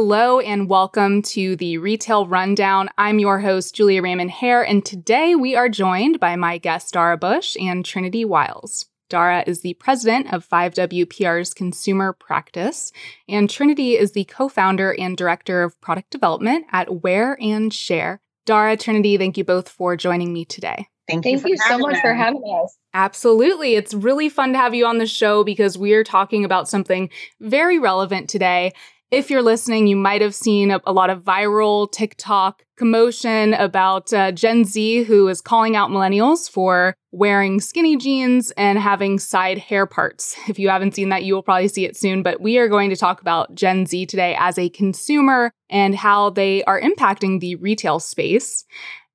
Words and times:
Hello 0.00 0.38
and 0.38 0.68
welcome 0.68 1.22
to 1.22 1.56
the 1.56 1.76
Retail 1.78 2.24
Rundown. 2.24 2.88
I'm 2.96 3.18
your 3.18 3.40
host, 3.40 3.74
Julia 3.74 4.00
Raymond 4.00 4.30
Hare, 4.30 4.62
and 4.62 4.84
today 4.84 5.34
we 5.34 5.56
are 5.56 5.68
joined 5.68 6.20
by 6.20 6.36
my 6.36 6.56
guests, 6.58 6.92
Dara 6.92 7.16
Busch 7.16 7.56
and 7.60 7.84
Trinity 7.84 8.24
Wiles. 8.24 8.86
Dara 9.10 9.42
is 9.44 9.62
the 9.62 9.74
president 9.74 10.32
of 10.32 10.48
5WPR's 10.48 11.52
consumer 11.52 12.12
practice, 12.12 12.92
and 13.28 13.50
Trinity 13.50 13.98
is 13.98 14.12
the 14.12 14.22
co 14.22 14.48
founder 14.48 14.94
and 14.96 15.16
director 15.16 15.64
of 15.64 15.80
product 15.80 16.10
development 16.10 16.66
at 16.70 17.02
Wear 17.02 17.36
and 17.40 17.74
Share. 17.74 18.20
Dara, 18.46 18.76
Trinity, 18.76 19.18
thank 19.18 19.36
you 19.36 19.42
both 19.42 19.68
for 19.68 19.96
joining 19.96 20.32
me 20.32 20.44
today. 20.44 20.86
Thank 21.08 21.24
you, 21.24 21.40
thank 21.40 21.48
you 21.48 21.56
so 21.56 21.76
much 21.76 21.96
us. 21.96 22.00
for 22.02 22.14
having 22.14 22.42
us. 22.62 22.76
Absolutely. 22.94 23.74
It's 23.74 23.94
really 23.94 24.28
fun 24.28 24.52
to 24.52 24.58
have 24.58 24.74
you 24.74 24.86
on 24.86 24.98
the 24.98 25.06
show 25.06 25.42
because 25.42 25.76
we 25.76 25.94
are 25.94 26.04
talking 26.04 26.44
about 26.44 26.68
something 26.68 27.10
very 27.40 27.80
relevant 27.80 28.28
today. 28.30 28.72
If 29.10 29.30
you're 29.30 29.42
listening, 29.42 29.86
you 29.86 29.96
might 29.96 30.20
have 30.20 30.34
seen 30.34 30.70
a, 30.70 30.82
a 30.84 30.92
lot 30.92 31.08
of 31.08 31.22
viral 31.22 31.90
TikTok 31.90 32.62
commotion 32.76 33.54
about 33.54 34.12
uh, 34.12 34.32
Gen 34.32 34.66
Z 34.66 35.04
who 35.04 35.28
is 35.28 35.40
calling 35.40 35.76
out 35.76 35.88
millennials 35.88 36.50
for 36.50 36.94
wearing 37.10 37.58
skinny 37.58 37.96
jeans 37.96 38.50
and 38.58 38.78
having 38.78 39.18
side 39.18 39.56
hair 39.56 39.86
parts. 39.86 40.36
If 40.46 40.58
you 40.58 40.68
haven't 40.68 40.94
seen 40.94 41.08
that, 41.08 41.24
you 41.24 41.32
will 41.32 41.42
probably 41.42 41.68
see 41.68 41.86
it 41.86 41.96
soon. 41.96 42.22
But 42.22 42.42
we 42.42 42.58
are 42.58 42.68
going 42.68 42.90
to 42.90 42.96
talk 42.96 43.22
about 43.22 43.54
Gen 43.54 43.86
Z 43.86 44.04
today 44.06 44.36
as 44.38 44.58
a 44.58 44.68
consumer 44.68 45.52
and 45.70 45.96
how 45.96 46.28
they 46.28 46.62
are 46.64 46.80
impacting 46.80 47.40
the 47.40 47.54
retail 47.54 48.00
space. 48.00 48.66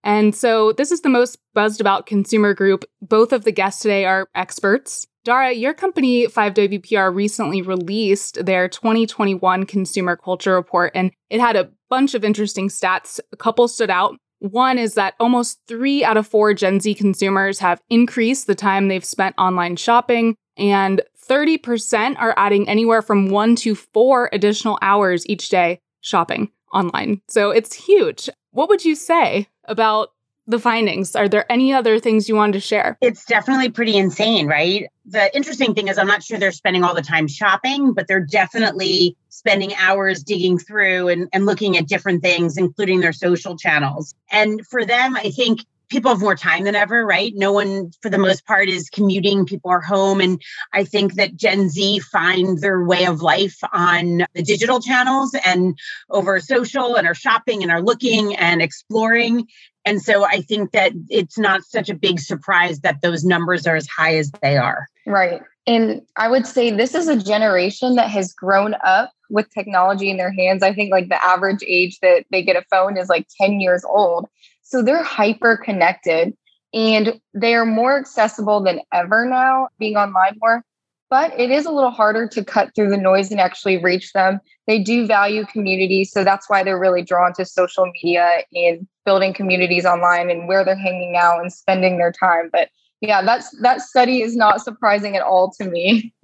And 0.04 0.36
so 0.36 0.74
this 0.74 0.92
is 0.92 1.02
the 1.02 1.10
most 1.10 1.38
buzzed 1.54 1.82
about 1.82 2.08
consumer 2.08 2.56
group. 2.56 2.84
Both 3.00 3.32
of 3.32 3.44
the 3.44 3.52
guests 3.52 3.84
today 3.84 4.06
are 4.06 4.28
experts. 4.34 5.06
Dara, 5.24 5.54
your 5.54 5.74
company, 5.74 6.28
5WPR, 6.28 7.14
recently 7.14 7.62
released 7.62 8.44
their 8.46 8.68
2021 8.68 9.66
Consumer 9.66 10.18
Culture 10.18 10.54
Report, 10.54 10.92
and 10.94 11.12
it 11.30 11.40
had 11.40 11.56
a 11.56 11.70
bunch 11.90 12.14
of 12.14 12.26
interesting 12.26 12.68
stats. 12.68 13.22
A 13.32 13.38
couple 13.38 13.68
stood 13.70 13.90
out. 13.90 14.18
One 14.40 14.78
is 14.78 14.96
that 14.96 15.14
almost 15.22 15.62
three 15.66 16.04
out 16.04 16.18
of 16.18 16.28
four 16.28 16.54
Gen 16.54 16.82
Z 16.82 16.94
consumers 16.96 17.60
have 17.60 17.82
increased 17.90 18.48
the 18.48 18.56
time 18.56 18.90
they've 18.90 19.06
spent 19.06 19.36
online 19.38 19.78
shopping, 19.78 20.36
and 20.58 21.02
30% 21.30 22.18
are 22.20 22.34
adding 22.36 22.68
anywhere 22.68 23.02
from 23.02 23.30
one 23.30 23.56
to 23.58 23.76
four 23.76 24.30
additional 24.34 24.78
hours 24.82 25.26
each 25.28 25.48
day 25.48 25.80
shopping 26.02 26.52
online. 26.74 27.22
So 27.30 27.52
it's 27.52 27.74
huge. 27.74 28.30
What 28.52 28.68
would 28.68 28.84
you 28.84 28.96
say 28.96 29.48
about 29.66 30.10
the 30.48 30.60
findings? 30.60 31.16
Are 31.16 31.30
there 31.30 31.50
any 31.52 31.74
other 31.74 32.00
things 32.00 32.28
you 32.28 32.36
wanted 32.36 32.54
to 32.54 32.60
share? 32.60 32.98
It's 33.02 33.26
definitely 33.26 33.70
pretty 33.70 33.96
insane, 33.96 34.48
right? 34.48 34.90
The 35.06 35.34
interesting 35.36 35.74
thing 35.74 35.88
is, 35.88 35.98
I'm 35.98 36.08
not 36.08 36.24
sure 36.24 36.38
they're 36.38 36.52
spending 36.52 36.84
all 36.84 36.94
the 36.94 37.02
time 37.02 37.28
shopping, 37.28 37.94
but 37.94 38.08
they're 38.08 38.26
definitely 38.26 39.16
spending 39.30 39.74
hours 39.76 40.24
digging 40.24 40.58
through 40.58 41.10
and, 41.10 41.30
and 41.34 41.46
looking 41.46 41.78
at 41.78 41.88
different 41.88 42.22
things, 42.22 42.58
including 42.58 43.00
their 43.00 43.14
social 43.14 43.58
channels. 43.58 44.16
And 44.32 44.66
for 44.68 44.86
them, 44.86 45.16
I 45.16 45.32
think 45.32 45.62
people 45.90 46.10
have 46.10 46.22
more 46.22 46.36
time 46.36 46.64
than 46.64 46.76
ever, 46.76 47.06
right? 47.06 47.34
No 47.36 47.52
one, 47.52 47.92
for 48.02 48.10
the 48.10 48.18
most 48.18 48.46
part, 48.46 48.68
is 48.68 48.90
commuting. 48.90 49.46
People 49.46 49.70
are 49.70 49.82
home. 49.82 50.22
And 50.22 50.42
I 50.72 50.86
think 50.86 51.16
that 51.16 51.36
Gen 51.36 51.70
Z 51.70 52.00
find 52.00 52.60
their 52.60 52.84
way 52.84 53.06
of 53.06 53.22
life 53.22 53.58
on 53.72 54.26
the 54.34 54.42
digital 54.42 54.82
channels 54.82 55.36
and 55.46 55.78
over 56.10 56.40
social 56.40 56.96
and 56.96 57.06
are 57.06 57.14
shopping 57.14 57.62
and 57.62 57.72
are 57.72 57.82
looking 57.82 58.36
and 58.36 58.62
exploring. 58.62 59.48
And 59.86 60.02
so 60.02 60.26
I 60.26 60.42
think 60.42 60.72
that 60.72 60.94
it's 61.10 61.38
not 61.38 61.64
such 61.64 61.90
a 61.90 61.94
big 61.94 62.20
surprise 62.20 62.80
that 62.82 63.02
those 63.02 63.24
numbers 63.24 63.68
are 63.68 63.76
as 63.76 63.88
high 63.88 64.16
as 64.16 64.32
they 64.42 64.58
are. 64.58 64.88
Right. 65.06 65.42
And 65.66 66.02
I 66.18 66.28
would 66.28 66.46
say 66.46 66.72
this 66.72 66.94
is 66.94 67.08
a 67.08 67.22
generation 67.22 67.96
that 67.96 68.10
has 68.10 68.34
grown 68.34 68.76
up 68.84 69.12
with 69.30 69.50
technology 69.54 70.10
in 70.10 70.18
their 70.18 70.32
hands. 70.32 70.64
I 70.64 70.74
think 70.74 70.92
like 70.92 71.10
the 71.10 71.22
average 71.24 71.64
age 71.66 72.00
that 72.02 72.26
they 72.32 72.44
get 72.44 72.56
a 72.56 72.66
phone 72.70 72.98
is 72.98 73.10
like 73.10 73.28
10 73.40 73.60
years 73.60 73.84
old. 73.86 74.28
So 74.62 74.82
they're 74.82 75.04
hyper 75.04 75.58
connected 75.58 76.34
and 76.74 77.20
they 77.34 77.56
are 77.56 77.66
more 77.66 77.98
accessible 77.98 78.62
than 78.62 78.82
ever 78.92 79.26
now, 79.26 79.70
being 79.80 79.96
online 79.96 80.38
more. 80.42 80.64
But 81.10 81.40
it 81.40 81.52
is 81.52 81.66
a 81.66 81.72
little 81.72 81.92
harder 81.92 82.28
to 82.30 82.44
cut 82.44 82.74
through 82.74 82.90
the 82.90 82.98
noise 82.98 83.30
and 83.30 83.40
actually 83.40 83.78
reach 83.78 84.14
them. 84.14 84.40
They 84.66 84.80
do 84.80 85.06
value 85.06 85.46
community. 85.46 86.06
So 86.06 86.24
that's 86.24 86.50
why 86.50 86.64
they're 86.64 86.80
really 86.80 87.04
drawn 87.04 87.34
to 87.34 87.46
social 87.46 87.86
media 87.86 88.44
and 88.54 88.88
building 89.06 89.34
communities 89.34 89.86
online 89.86 90.30
and 90.30 90.48
where 90.48 90.64
they're 90.64 90.76
hanging 90.76 91.16
out 91.16 91.40
and 91.42 91.52
spending 91.52 91.98
their 91.98 92.12
time. 92.12 92.50
But 92.52 92.70
yeah, 93.02 93.22
that's 93.22 93.50
that 93.62 93.82
study 93.82 94.22
is 94.22 94.36
not 94.36 94.62
surprising 94.62 95.16
at 95.16 95.24
all 95.24 95.52
to 95.60 95.66
me. 95.66 96.14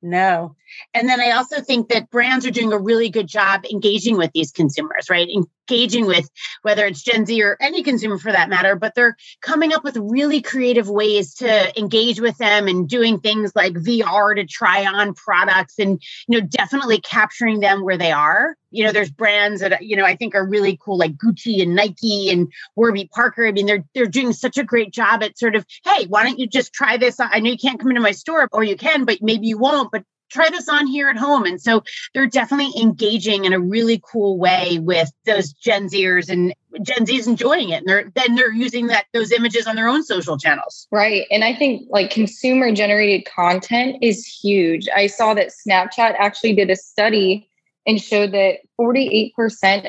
No. 0.00 0.54
And 0.94 1.08
then 1.08 1.20
I 1.20 1.32
also 1.32 1.60
think 1.60 1.88
that 1.88 2.10
brands 2.10 2.46
are 2.46 2.52
doing 2.52 2.72
a 2.72 2.78
really 2.78 3.08
good 3.08 3.26
job 3.26 3.64
engaging 3.64 4.16
with 4.16 4.30
these 4.32 4.52
consumers, 4.52 5.10
right? 5.10 5.28
Engaging 5.28 6.06
with 6.06 6.28
whether 6.62 6.86
it's 6.86 7.02
Gen 7.02 7.26
Z 7.26 7.42
or 7.42 7.56
any 7.60 7.82
consumer 7.82 8.16
for 8.18 8.30
that 8.30 8.48
matter, 8.48 8.76
but 8.76 8.94
they're 8.94 9.16
coming 9.40 9.72
up 9.72 9.82
with 9.82 9.96
really 9.96 10.40
creative 10.40 10.88
ways 10.88 11.34
to 11.36 11.76
engage 11.76 12.20
with 12.20 12.38
them 12.38 12.68
and 12.68 12.88
doing 12.88 13.18
things 13.18 13.52
like 13.56 13.72
VR 13.72 14.36
to 14.36 14.44
try 14.44 14.86
on 14.86 15.14
products 15.14 15.78
and, 15.78 16.00
you 16.28 16.40
know, 16.40 16.46
definitely 16.46 17.00
capturing 17.00 17.58
them 17.58 17.82
where 17.82 17.98
they 17.98 18.12
are. 18.12 18.54
You 18.70 18.84
know, 18.84 18.92
there's 18.92 19.10
brands 19.10 19.60
that, 19.60 19.82
you 19.82 19.96
know, 19.96 20.04
I 20.04 20.16
think 20.16 20.34
are 20.34 20.46
really 20.46 20.78
cool, 20.82 20.98
like 20.98 21.16
Gucci 21.16 21.62
and 21.62 21.74
Nike 21.74 22.30
and 22.30 22.52
Warby 22.76 23.10
Parker. 23.12 23.46
I 23.46 23.52
mean, 23.52 23.66
they're 23.66 23.84
they're 23.94 24.06
doing 24.06 24.32
such 24.32 24.58
a 24.58 24.64
great 24.64 24.92
job 24.92 25.22
at 25.22 25.38
sort 25.38 25.56
of, 25.56 25.64
hey, 25.84 26.06
why 26.06 26.24
don't 26.24 26.38
you 26.38 26.46
just 26.46 26.72
try 26.72 26.96
this? 26.96 27.16
I 27.18 27.40
know 27.40 27.50
you 27.50 27.58
can't 27.58 27.80
come 27.80 27.90
into 27.90 28.00
my 28.00 28.12
store 28.12 28.48
or 28.52 28.64
you 28.64 28.76
can, 28.76 29.04
but 29.04 29.18
maybe 29.22 29.46
you 29.46 29.58
won't, 29.58 29.90
but 29.90 30.04
try 30.30 30.48
this 30.50 30.68
on 30.68 30.86
here 30.86 31.08
at 31.08 31.16
home. 31.16 31.44
And 31.44 31.60
so 31.60 31.82
they're 32.14 32.26
definitely 32.26 32.80
engaging 32.80 33.44
in 33.44 33.52
a 33.52 33.60
really 33.60 34.00
cool 34.10 34.38
way 34.38 34.78
with 34.78 35.10
those 35.24 35.52
Gen 35.52 35.88
Zers 35.88 36.28
and 36.28 36.54
Gen 36.82 37.06
Z's 37.06 37.26
enjoying 37.26 37.70
it. 37.70 37.78
And 37.78 37.88
they're 37.88 38.12
then 38.14 38.34
they're 38.34 38.52
using 38.52 38.88
that 38.88 39.06
those 39.12 39.32
images 39.32 39.66
on 39.66 39.76
their 39.76 39.88
own 39.88 40.04
social 40.04 40.36
channels. 40.36 40.86
Right. 40.90 41.26
And 41.30 41.44
I 41.44 41.54
think 41.54 41.86
like 41.90 42.10
consumer 42.10 42.74
generated 42.74 43.26
content 43.26 43.96
is 44.02 44.26
huge. 44.26 44.88
I 44.94 45.06
saw 45.06 45.34
that 45.34 45.50
Snapchat 45.50 46.14
actually 46.18 46.54
did 46.54 46.70
a 46.70 46.76
study 46.76 47.47
and 47.88 48.00
showed 48.00 48.32
that 48.32 48.58
48% 48.78 49.32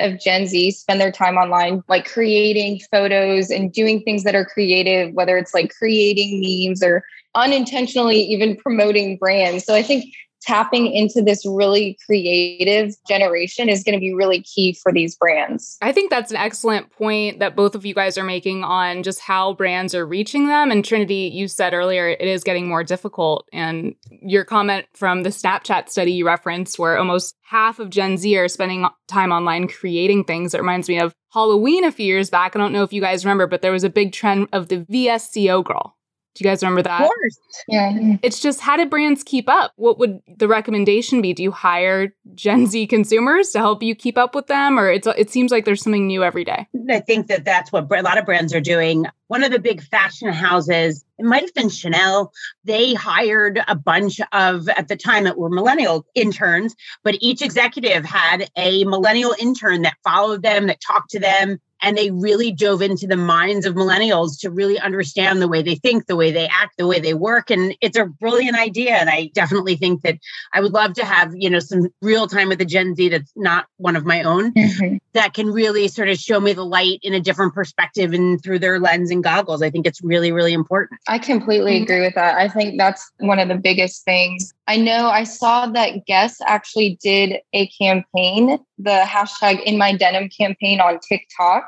of 0.04 0.20
Gen 0.22 0.48
Z 0.48 0.72
spend 0.72 1.02
their 1.02 1.12
time 1.12 1.36
online, 1.36 1.84
like 1.90 2.10
creating 2.10 2.80
photos 2.90 3.52
and 3.52 3.74
doing 3.74 4.02
things 4.02 4.24
that 4.24 4.36
are 4.36 4.46
creative, 4.46 5.14
whether 5.14 5.38
it's 5.38 5.54
like 5.54 5.74
creating 5.78 6.42
memes 6.42 6.82
or 6.82 7.04
unintentionally 7.36 8.22
even 8.22 8.56
promoting 8.56 9.18
brands. 9.18 9.66
So 9.66 9.76
I 9.76 9.84
think 9.84 10.06
tapping 10.42 10.92
into 10.92 11.22
this 11.22 11.46
really 11.46 11.98
creative 12.06 12.96
generation 13.08 13.70
is 13.70 13.84
going 13.84 13.94
to 13.94 14.00
be 14.00 14.14
really 14.14 14.42
key 14.42 14.74
for 14.74 14.92
these 14.92 15.16
brands. 15.16 15.78
I 15.82 15.92
think 15.92 16.10
that's 16.10 16.32
an 16.32 16.38
excellent 16.38 16.92
point 16.92 17.40
that 17.40 17.56
both 17.56 17.76
of 17.76 17.86
you 17.86 17.94
guys 17.94 18.18
are 18.18 18.24
making 18.24 18.64
on 18.64 19.04
just 19.04 19.20
how 19.20 19.54
brands 19.54 19.94
are 19.94 20.06
reaching 20.06 20.48
them. 20.48 20.72
And 20.72 20.84
Trinity, 20.84 21.32
you 21.34 21.48
said 21.48 21.74
earlier 21.74 22.08
it 22.08 22.22
is 22.22 22.44
getting 22.44 22.68
more 22.68 22.84
difficult. 22.84 23.48
And 23.52 23.96
your 24.22 24.46
comment 24.46 24.86
from 24.94 25.24
the 25.24 25.30
Snapchat 25.30 25.90
study 25.90 26.14
you 26.14 26.26
referenced, 26.26 26.80
where 26.80 26.98
almost 26.98 27.36
half 27.42 27.80
of 27.80 27.90
Gen 27.90 28.18
Z 28.18 28.38
are 28.38 28.48
spending 28.48 28.88
time 29.08 29.32
online 29.32 29.68
creating 29.68 30.24
things. 30.24 30.54
It 30.54 30.62
reminds 30.62 30.88
me 30.88 31.00
of 31.00 31.14
Halloween 31.32 31.84
a 31.84 31.92
few 31.92 32.06
years 32.06 32.30
back. 32.30 32.56
I 32.56 32.60
don't 32.60 32.74
know 32.74 32.84
if 32.84 32.94
you 32.94 33.02
guys 33.02 33.26
remember, 33.26 33.48
but 33.48 33.62
there 33.62 33.72
was 33.72 33.84
a 33.84 33.90
big 33.90 34.14
trend 34.14 34.48
of 34.52 34.68
the 34.68 34.86
VSCO 34.86 35.64
girl 35.64 35.96
do 36.36 36.44
you 36.44 36.50
guys 36.50 36.62
remember 36.62 36.84
that? 36.84 37.02
Of 37.02 37.08
course. 37.08 37.40
Yeah. 37.68 38.18
It's 38.22 38.40
just 38.40 38.60
how 38.60 38.78
did 38.78 38.90
brands 38.90 39.24
keep 39.24 39.50
up? 39.50 39.74
What 39.76 39.98
would 40.00 40.20
the 40.38 40.48
recommendation 40.48 41.22
be? 41.22 41.34
Do 41.34 41.44
you 41.44 41.52
hire 41.52 42.14
Gen 42.36 42.68
Z 42.68 42.88
consumers 42.88 43.50
to 43.50 43.60
help 43.60 43.84
you 43.84 43.96
keep 43.96 44.18
up 44.18 44.36
with 44.36 44.48
them, 44.48 44.80
or 44.80 44.90
it's 44.90 45.08
it 45.08 45.30
seems 45.30 45.52
like 45.52 45.66
there's 45.66 45.82
something 45.82 46.08
new 46.08 46.24
every 46.24 46.44
day? 46.44 46.68
I 46.90 47.00
think 47.00 47.28
that 47.28 47.46
that's 47.46 47.72
what 47.72 47.92
a 47.92 48.02
lot 48.02 48.18
of 48.18 48.26
brands 48.26 48.54
are 48.54 48.62
doing. 48.62 49.06
One 49.28 49.44
of 49.44 49.52
the 49.52 49.60
big 49.60 49.82
fashion 49.82 50.32
houses, 50.32 51.04
it 51.18 51.26
might 51.26 51.44
have 51.44 51.54
been 51.54 51.70
Chanel, 51.70 52.32
they 52.64 52.94
hired 52.94 53.62
a 53.68 53.76
bunch 53.76 54.20
of, 54.32 54.68
at 54.70 54.88
the 54.88 54.96
time, 54.96 55.28
it 55.28 55.38
were 55.38 55.50
millennial 55.50 56.06
interns, 56.16 56.76
but 57.04 57.16
each 57.20 57.42
executive 57.42 58.06
had 58.06 58.50
a 58.56 58.86
millennial 58.86 59.36
intern 59.40 59.84
that 59.84 59.98
followed 60.04 60.42
them, 60.42 60.68
that 60.68 60.82
talked 60.82 61.12
to 61.12 61.20
them, 61.20 61.60
and 61.82 61.98
they 61.98 62.12
really 62.12 62.52
dove 62.52 62.82
into 62.82 63.08
the 63.08 63.18
minds 63.18 63.66
of 63.66 63.76
millennials 63.76 64.40
to 64.42 64.50
really 64.50 64.80
understand 64.80 65.42
the 65.42 65.48
way 65.48 65.62
they 65.62 65.76
think 65.76 66.08
the 66.08 66.16
way 66.16 66.32
they 66.32 66.48
act 66.48 66.78
the 66.78 66.88
way 66.88 67.00
they 67.00 67.14
work. 67.14 67.50
And 67.50 67.76
it's 67.82 67.98
a 67.98 68.06
brilliant 68.06 68.58
idea. 68.58 68.96
And 68.96 69.10
i 69.10 69.30
definitely 69.34 69.76
think 69.76 70.02
that 70.02 70.18
i 70.54 70.62
would 70.62 70.74
love 70.74 70.94
to 70.94 71.06
have 71.06 71.32
you 71.36 71.50
know 71.50 71.60
some 71.60 71.88
real 72.02 72.28
time 72.28 72.50
with 72.50 72.60
the 72.60 72.66
gen 72.66 72.96
z 72.96 73.10
that's 73.10 73.32
not 73.36 73.66
one 73.78 73.96
of 73.96 74.06
my 74.06 74.24
own 74.24 74.52
mm-hmm. 74.54 74.98
that 75.14 75.34
can 75.34 75.48
really 75.48 75.88
sort 75.88 76.10
of 76.10 76.18
show 76.18 76.40
me 76.40 76.54
the 76.54 76.66
light 76.66 77.00
in 77.04 77.14
a 77.14 77.20
different 77.20 77.54
perspective 77.54 78.14
and 78.14 78.42
through 78.44 78.60
their 78.60 78.80
lens 78.80 79.12
and 79.12 79.24
goggles. 79.24 79.62
I 79.62 79.70
think 79.70 79.86
it's 79.86 80.04
really 80.04 80.32
really 80.32 80.54
important. 80.54 81.00
I 81.08 81.20
completely 81.20 81.76
mm-hmm. 81.76 81.84
agree 81.84 82.02
with 82.02 82.16
that. 82.16 82.38
I 82.38 82.48
think 82.48 82.78
that's 82.78 83.12
one 83.20 83.40
of 83.40 83.48
the 83.48 83.56
biggest 83.56 84.04
things. 84.04 84.54
I 84.68 84.78
know 84.78 85.08
I 85.08 85.24
saw 85.24 85.68
that 85.68 86.06
Guess 86.06 86.42
actually 86.46 87.00
did 87.02 87.38
a 87.54 87.68
campaign, 87.68 88.60
the 88.80 89.04
hashtag 89.06 89.62
in 89.64 89.78
my 89.78 89.96
denim 89.96 90.30
campaign 90.30 90.80
on 90.80 91.00
TikTok, 91.00 91.68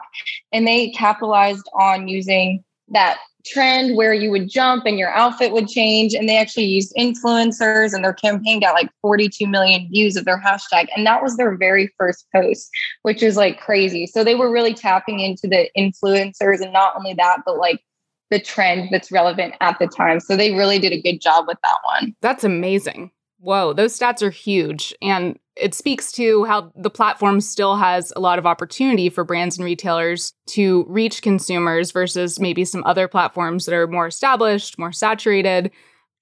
and 0.51 0.65
they 0.65 0.89
capitalized 0.91 1.67
on 1.73 2.07
using 2.07 2.63
that 2.87 3.19
trend 3.45 3.97
where 3.97 4.13
you 4.13 4.29
would 4.29 4.49
jump 4.49 4.85
and 4.85 4.99
your 4.99 5.09
outfit 5.09 5.51
would 5.51 5.67
change. 5.67 6.13
And 6.13 6.29
they 6.29 6.37
actually 6.37 6.65
used 6.65 6.93
influencers, 6.97 7.93
and 7.93 8.03
their 8.03 8.13
campaign 8.13 8.59
got 8.59 8.73
like 8.73 8.89
42 9.01 9.47
million 9.47 9.89
views 9.89 10.15
of 10.15 10.25
their 10.25 10.39
hashtag. 10.39 10.87
And 10.95 11.05
that 11.05 11.23
was 11.23 11.37
their 11.37 11.57
very 11.57 11.93
first 11.97 12.25
post, 12.33 12.69
which 13.01 13.23
is 13.23 13.37
like 13.37 13.59
crazy. 13.59 14.07
So 14.07 14.23
they 14.23 14.35
were 14.35 14.51
really 14.51 14.73
tapping 14.73 15.19
into 15.19 15.47
the 15.47 15.69
influencers. 15.77 16.61
And 16.61 16.73
not 16.73 16.95
only 16.95 17.13
that, 17.15 17.39
but 17.45 17.57
like 17.57 17.81
the 18.29 18.39
trend 18.39 18.89
that's 18.91 19.11
relevant 19.11 19.55
at 19.59 19.77
the 19.79 19.87
time. 19.87 20.19
So 20.19 20.35
they 20.35 20.53
really 20.53 20.79
did 20.79 20.93
a 20.93 21.01
good 21.01 21.19
job 21.19 21.45
with 21.47 21.57
that 21.63 21.77
one. 21.83 22.15
That's 22.21 22.43
amazing. 22.43 23.11
Whoa, 23.41 23.73
those 23.73 23.97
stats 23.97 24.21
are 24.21 24.29
huge. 24.29 24.93
And 25.01 25.39
it 25.55 25.73
speaks 25.73 26.11
to 26.13 26.43
how 26.43 26.71
the 26.75 26.91
platform 26.91 27.41
still 27.41 27.75
has 27.75 28.13
a 28.15 28.19
lot 28.19 28.37
of 28.37 28.45
opportunity 28.45 29.09
for 29.09 29.23
brands 29.23 29.57
and 29.57 29.65
retailers 29.65 30.33
to 30.49 30.85
reach 30.87 31.23
consumers 31.23 31.91
versus 31.91 32.39
maybe 32.39 32.63
some 32.65 32.83
other 32.83 33.07
platforms 33.07 33.65
that 33.65 33.73
are 33.73 33.87
more 33.87 34.05
established, 34.05 34.77
more 34.77 34.91
saturated. 34.91 35.71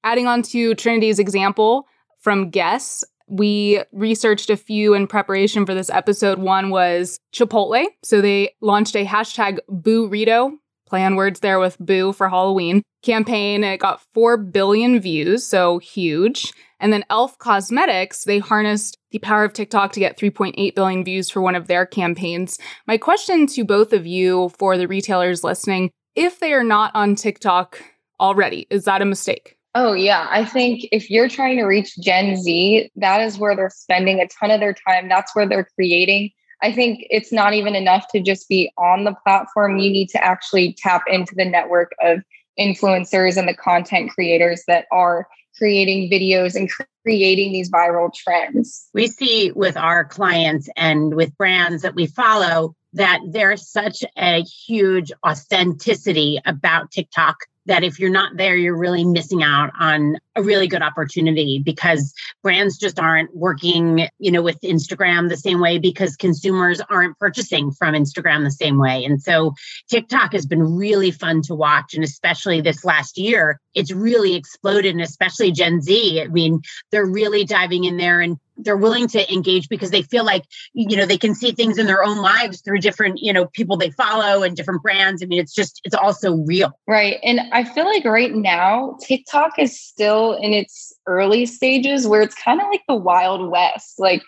Adding 0.05 0.27
on 0.27 0.43
to 0.43 0.73
Trinity's 0.75 1.19
example 1.19 1.85
from 2.21 2.51
Guess, 2.51 3.03
we 3.27 3.83
researched 3.91 4.49
a 4.49 4.55
few 4.55 4.93
in 4.93 5.05
preparation 5.05 5.65
for 5.65 5.73
this 5.73 5.89
episode. 5.89 6.39
One 6.39 6.69
was 6.69 7.19
Chipotle. 7.33 7.85
So 8.01 8.21
they 8.21 8.55
launched 8.61 8.95
a 8.95 9.05
hashtag 9.05 9.59
Boorito 9.69 10.53
play 10.89 11.05
on 11.05 11.15
words 11.15 11.39
there 11.39 11.59
with 11.59 11.77
Boo 11.79 12.11
for 12.13 12.29
Halloween 12.29 12.81
campaign. 13.03 13.63
It 13.63 13.77
got 13.79 14.01
4 14.13 14.37
billion 14.37 14.99
views, 14.99 15.45
so 15.45 15.77
huge. 15.79 16.51
And 16.79 16.91
then 16.91 17.05
Elf 17.09 17.37
Cosmetics, 17.37 18.23
they 18.23 18.39
harnessed 18.39 18.97
the 19.11 19.19
power 19.19 19.43
of 19.43 19.53
TikTok 19.53 19.91
to 19.93 19.99
get 19.99 20.17
3.8 20.17 20.75
billion 20.75 21.03
views 21.03 21.29
for 21.29 21.41
one 21.41 21.55
of 21.55 21.67
their 21.67 21.85
campaigns. 21.85 22.57
My 22.87 22.97
question 22.97 23.47
to 23.47 23.63
both 23.63 23.93
of 23.93 24.05
you 24.05 24.49
for 24.57 24.77
the 24.77 24.87
retailers 24.87 25.43
listening 25.43 25.91
if 26.15 26.39
they 26.39 26.53
are 26.53 26.63
not 26.63 26.91
on 26.95 27.15
TikTok 27.15 27.81
already, 28.19 28.67
is 28.69 28.85
that 28.85 29.01
a 29.01 29.05
mistake? 29.05 29.57
Oh, 29.75 29.93
yeah. 29.93 30.27
I 30.29 30.43
think 30.43 30.85
if 30.91 31.09
you're 31.09 31.29
trying 31.29 31.57
to 31.57 31.63
reach 31.63 31.95
Gen 32.01 32.35
Z, 32.35 32.89
that 32.95 33.21
is 33.21 33.37
where 33.37 33.55
they're 33.55 33.69
spending 33.69 34.19
a 34.19 34.27
ton 34.27 34.51
of 34.51 34.59
their 34.59 34.73
time. 34.73 35.07
That's 35.07 35.35
where 35.35 35.47
they're 35.47 35.69
creating. 35.75 36.31
I 36.61 36.71
think 36.71 37.05
it's 37.09 37.31
not 37.31 37.53
even 37.53 37.75
enough 37.75 38.07
to 38.09 38.19
just 38.19 38.49
be 38.49 38.71
on 38.77 39.03
the 39.03 39.15
platform. 39.23 39.77
You 39.77 39.91
need 39.91 40.09
to 40.09 40.23
actually 40.23 40.73
tap 40.73 41.03
into 41.07 41.35
the 41.35 41.45
network 41.45 41.91
of 42.01 42.19
influencers 42.59 43.37
and 43.37 43.47
the 43.47 43.53
content 43.53 44.11
creators 44.11 44.63
that 44.67 44.85
are 44.91 45.27
creating 45.57 46.09
videos 46.09 46.55
and 46.55 46.69
creating 47.03 47.51
these 47.53 47.71
viral 47.71 48.13
trends. 48.13 48.87
We 48.93 49.07
see 49.07 49.51
with 49.51 49.77
our 49.77 50.05
clients 50.05 50.69
and 50.75 51.15
with 51.15 51.37
brands 51.37 51.81
that 51.83 51.95
we 51.95 52.07
follow 52.07 52.75
that 52.93 53.19
there's 53.29 53.69
such 53.69 54.03
a 54.17 54.41
huge 54.41 55.11
authenticity 55.25 56.39
about 56.45 56.91
TikTok 56.91 57.37
that 57.69 57.83
if 57.83 57.99
you're 57.99 58.09
not 58.09 58.35
there, 58.35 58.55
you're 58.55 58.75
really 58.75 59.05
missing 59.05 59.43
out 59.43 59.71
on 59.79 60.17
a 60.35 60.41
really 60.41 60.67
good 60.67 60.81
opportunity 60.81 61.61
because 61.63 62.13
brands 62.41 62.77
just 62.77 62.99
aren't 62.99 63.33
working, 63.35 64.07
you 64.17 64.31
know, 64.31 64.41
with 64.41 64.59
Instagram 64.61 65.29
the 65.29 65.37
same 65.37 65.59
way 65.59 65.77
because 65.77 66.15
consumers 66.15 66.81
aren't 66.89 67.17
purchasing 67.19 67.71
from 67.71 67.93
Instagram 67.93 68.43
the 68.43 68.51
same 68.51 68.79
way. 68.79 69.05
And 69.05 69.21
so 69.21 69.53
TikTok 69.87 70.33
has 70.33 70.47
been 70.47 70.63
really 70.63 71.11
fun 71.11 71.43
to 71.43 71.53
watch. 71.53 71.93
And 71.93 72.03
especially 72.03 72.59
this 72.59 72.83
last 72.83 73.19
year, 73.19 73.61
it's 73.75 73.91
really 73.91 74.33
exploded 74.33 74.95
and 74.95 75.01
especially 75.01 75.51
Gen 75.51 75.79
Z. 75.79 76.21
I 76.21 76.27
mean, 76.27 76.61
they're 76.91 77.05
really 77.05 77.45
diving 77.45 77.83
in 77.83 77.97
there 77.97 78.19
and 78.19 78.37
they're 78.63 78.77
willing 78.77 79.07
to 79.07 79.33
engage 79.33 79.69
because 79.69 79.91
they 79.91 80.01
feel 80.01 80.25
like 80.25 80.43
you 80.73 80.97
know 80.97 81.05
they 81.05 81.17
can 81.17 81.33
see 81.33 81.51
things 81.51 81.77
in 81.77 81.85
their 81.85 82.03
own 82.03 82.17
lives 82.17 82.61
through 82.61 82.79
different 82.79 83.19
you 83.19 83.33
know 83.33 83.45
people 83.47 83.77
they 83.77 83.91
follow 83.91 84.43
and 84.43 84.55
different 84.55 84.81
brands. 84.81 85.23
I 85.23 85.25
mean 85.25 85.39
it's 85.39 85.53
just 85.53 85.81
it's 85.83 85.95
also 85.95 86.35
real. 86.37 86.71
Right. 86.87 87.17
And 87.23 87.41
i 87.51 87.63
feel 87.63 87.85
like 87.85 88.05
right 88.05 88.33
now 88.33 88.97
tiktok 89.01 89.57
is 89.57 89.79
still 89.79 90.33
in 90.33 90.53
its 90.53 90.93
early 91.07 91.45
stages 91.45 92.07
where 92.07 92.21
it's 92.21 92.35
kind 92.35 92.61
of 92.61 92.67
like 92.71 92.83
the 92.87 92.95
wild 92.95 93.49
west. 93.49 93.99
Like 93.99 94.23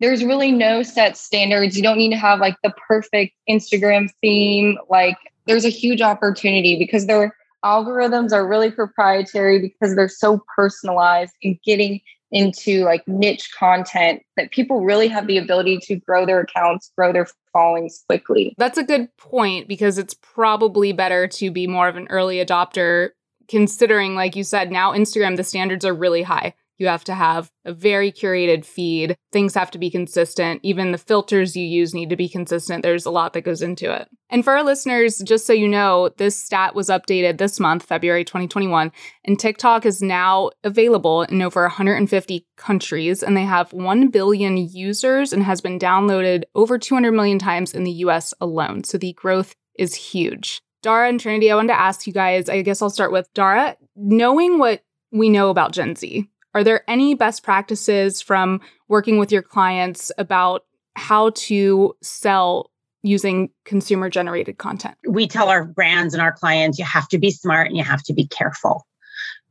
there's 0.00 0.24
really 0.24 0.50
no 0.50 0.82
set 0.82 1.16
standards. 1.16 1.76
You 1.76 1.82
don't 1.82 1.98
need 1.98 2.10
to 2.10 2.16
have 2.16 2.40
like 2.40 2.56
the 2.62 2.72
perfect 2.88 3.34
instagram 3.48 4.10
theme. 4.20 4.78
Like 4.88 5.16
there's 5.46 5.64
a 5.64 5.70
huge 5.70 6.00
opportunity 6.00 6.76
because 6.78 7.06
their 7.06 7.36
algorithms 7.64 8.32
are 8.32 8.46
really 8.46 8.70
proprietary 8.70 9.60
because 9.60 9.94
they're 9.94 10.08
so 10.08 10.44
personalized 10.56 11.32
and 11.42 11.58
getting 11.64 12.00
into 12.32 12.82
like 12.84 13.06
niche 13.06 13.50
content 13.56 14.22
that 14.36 14.50
people 14.50 14.80
really 14.80 15.06
have 15.06 15.26
the 15.26 15.38
ability 15.38 15.78
to 15.82 15.96
grow 15.96 16.26
their 16.26 16.40
accounts, 16.40 16.90
grow 16.96 17.12
their 17.12 17.28
followings 17.52 18.02
quickly. 18.08 18.54
That's 18.58 18.78
a 18.78 18.82
good 18.82 19.14
point 19.18 19.68
because 19.68 19.98
it's 19.98 20.14
probably 20.14 20.92
better 20.92 21.28
to 21.28 21.50
be 21.50 21.66
more 21.66 21.88
of 21.88 21.96
an 21.96 22.08
early 22.08 22.44
adopter 22.44 23.10
considering 23.48 24.14
like 24.14 24.34
you 24.34 24.44
said 24.44 24.70
now 24.70 24.92
Instagram 24.92 25.36
the 25.36 25.44
standards 25.44 25.84
are 25.84 25.94
really 25.94 26.22
high. 26.22 26.54
You 26.82 26.88
have 26.88 27.04
to 27.04 27.14
have 27.14 27.48
a 27.64 27.72
very 27.72 28.10
curated 28.10 28.64
feed. 28.64 29.16
Things 29.30 29.54
have 29.54 29.70
to 29.70 29.78
be 29.78 29.88
consistent. 29.88 30.58
Even 30.64 30.90
the 30.90 30.98
filters 30.98 31.54
you 31.54 31.64
use 31.64 31.94
need 31.94 32.10
to 32.10 32.16
be 32.16 32.28
consistent. 32.28 32.82
There's 32.82 33.06
a 33.06 33.10
lot 33.12 33.34
that 33.34 33.42
goes 33.42 33.62
into 33.62 33.94
it. 33.94 34.08
And 34.30 34.42
for 34.42 34.54
our 34.54 34.64
listeners, 34.64 35.18
just 35.18 35.46
so 35.46 35.52
you 35.52 35.68
know, 35.68 36.10
this 36.16 36.36
stat 36.36 36.74
was 36.74 36.88
updated 36.88 37.38
this 37.38 37.60
month, 37.60 37.84
February 37.84 38.24
2021, 38.24 38.90
and 39.24 39.38
TikTok 39.38 39.86
is 39.86 40.02
now 40.02 40.50
available 40.64 41.22
in 41.22 41.40
over 41.40 41.62
150 41.62 42.46
countries, 42.56 43.22
and 43.22 43.36
they 43.36 43.44
have 43.44 43.72
1 43.72 44.08
billion 44.08 44.56
users 44.56 45.32
and 45.32 45.44
has 45.44 45.60
been 45.60 45.78
downloaded 45.78 46.42
over 46.56 46.80
200 46.80 47.12
million 47.12 47.38
times 47.38 47.74
in 47.74 47.84
the 47.84 47.92
US 47.92 48.34
alone. 48.40 48.82
So 48.82 48.98
the 48.98 49.12
growth 49.12 49.54
is 49.78 49.94
huge. 49.94 50.60
Dara 50.82 51.08
and 51.08 51.20
Trinity, 51.20 51.48
I 51.48 51.54
wanted 51.54 51.74
to 51.74 51.80
ask 51.80 52.08
you 52.08 52.12
guys, 52.12 52.48
I 52.48 52.62
guess 52.62 52.82
I'll 52.82 52.90
start 52.90 53.12
with 53.12 53.32
Dara. 53.34 53.76
Knowing 53.94 54.58
what 54.58 54.82
we 55.12 55.30
know 55.30 55.50
about 55.50 55.72
Gen 55.72 55.94
Z, 55.94 56.28
are 56.54 56.64
there 56.64 56.88
any 56.88 57.14
best 57.14 57.42
practices 57.42 58.20
from 58.20 58.60
working 58.88 59.18
with 59.18 59.32
your 59.32 59.42
clients 59.42 60.12
about 60.18 60.64
how 60.94 61.30
to 61.30 61.94
sell 62.02 62.70
using 63.02 63.50
consumer 63.64 64.08
generated 64.08 64.58
content? 64.58 64.96
We 65.08 65.26
tell 65.26 65.48
our 65.48 65.64
brands 65.64 66.14
and 66.14 66.22
our 66.22 66.32
clients 66.32 66.78
you 66.78 66.84
have 66.84 67.08
to 67.08 67.18
be 67.18 67.30
smart 67.30 67.68
and 67.68 67.76
you 67.76 67.84
have 67.84 68.02
to 68.04 68.12
be 68.12 68.26
careful. 68.26 68.86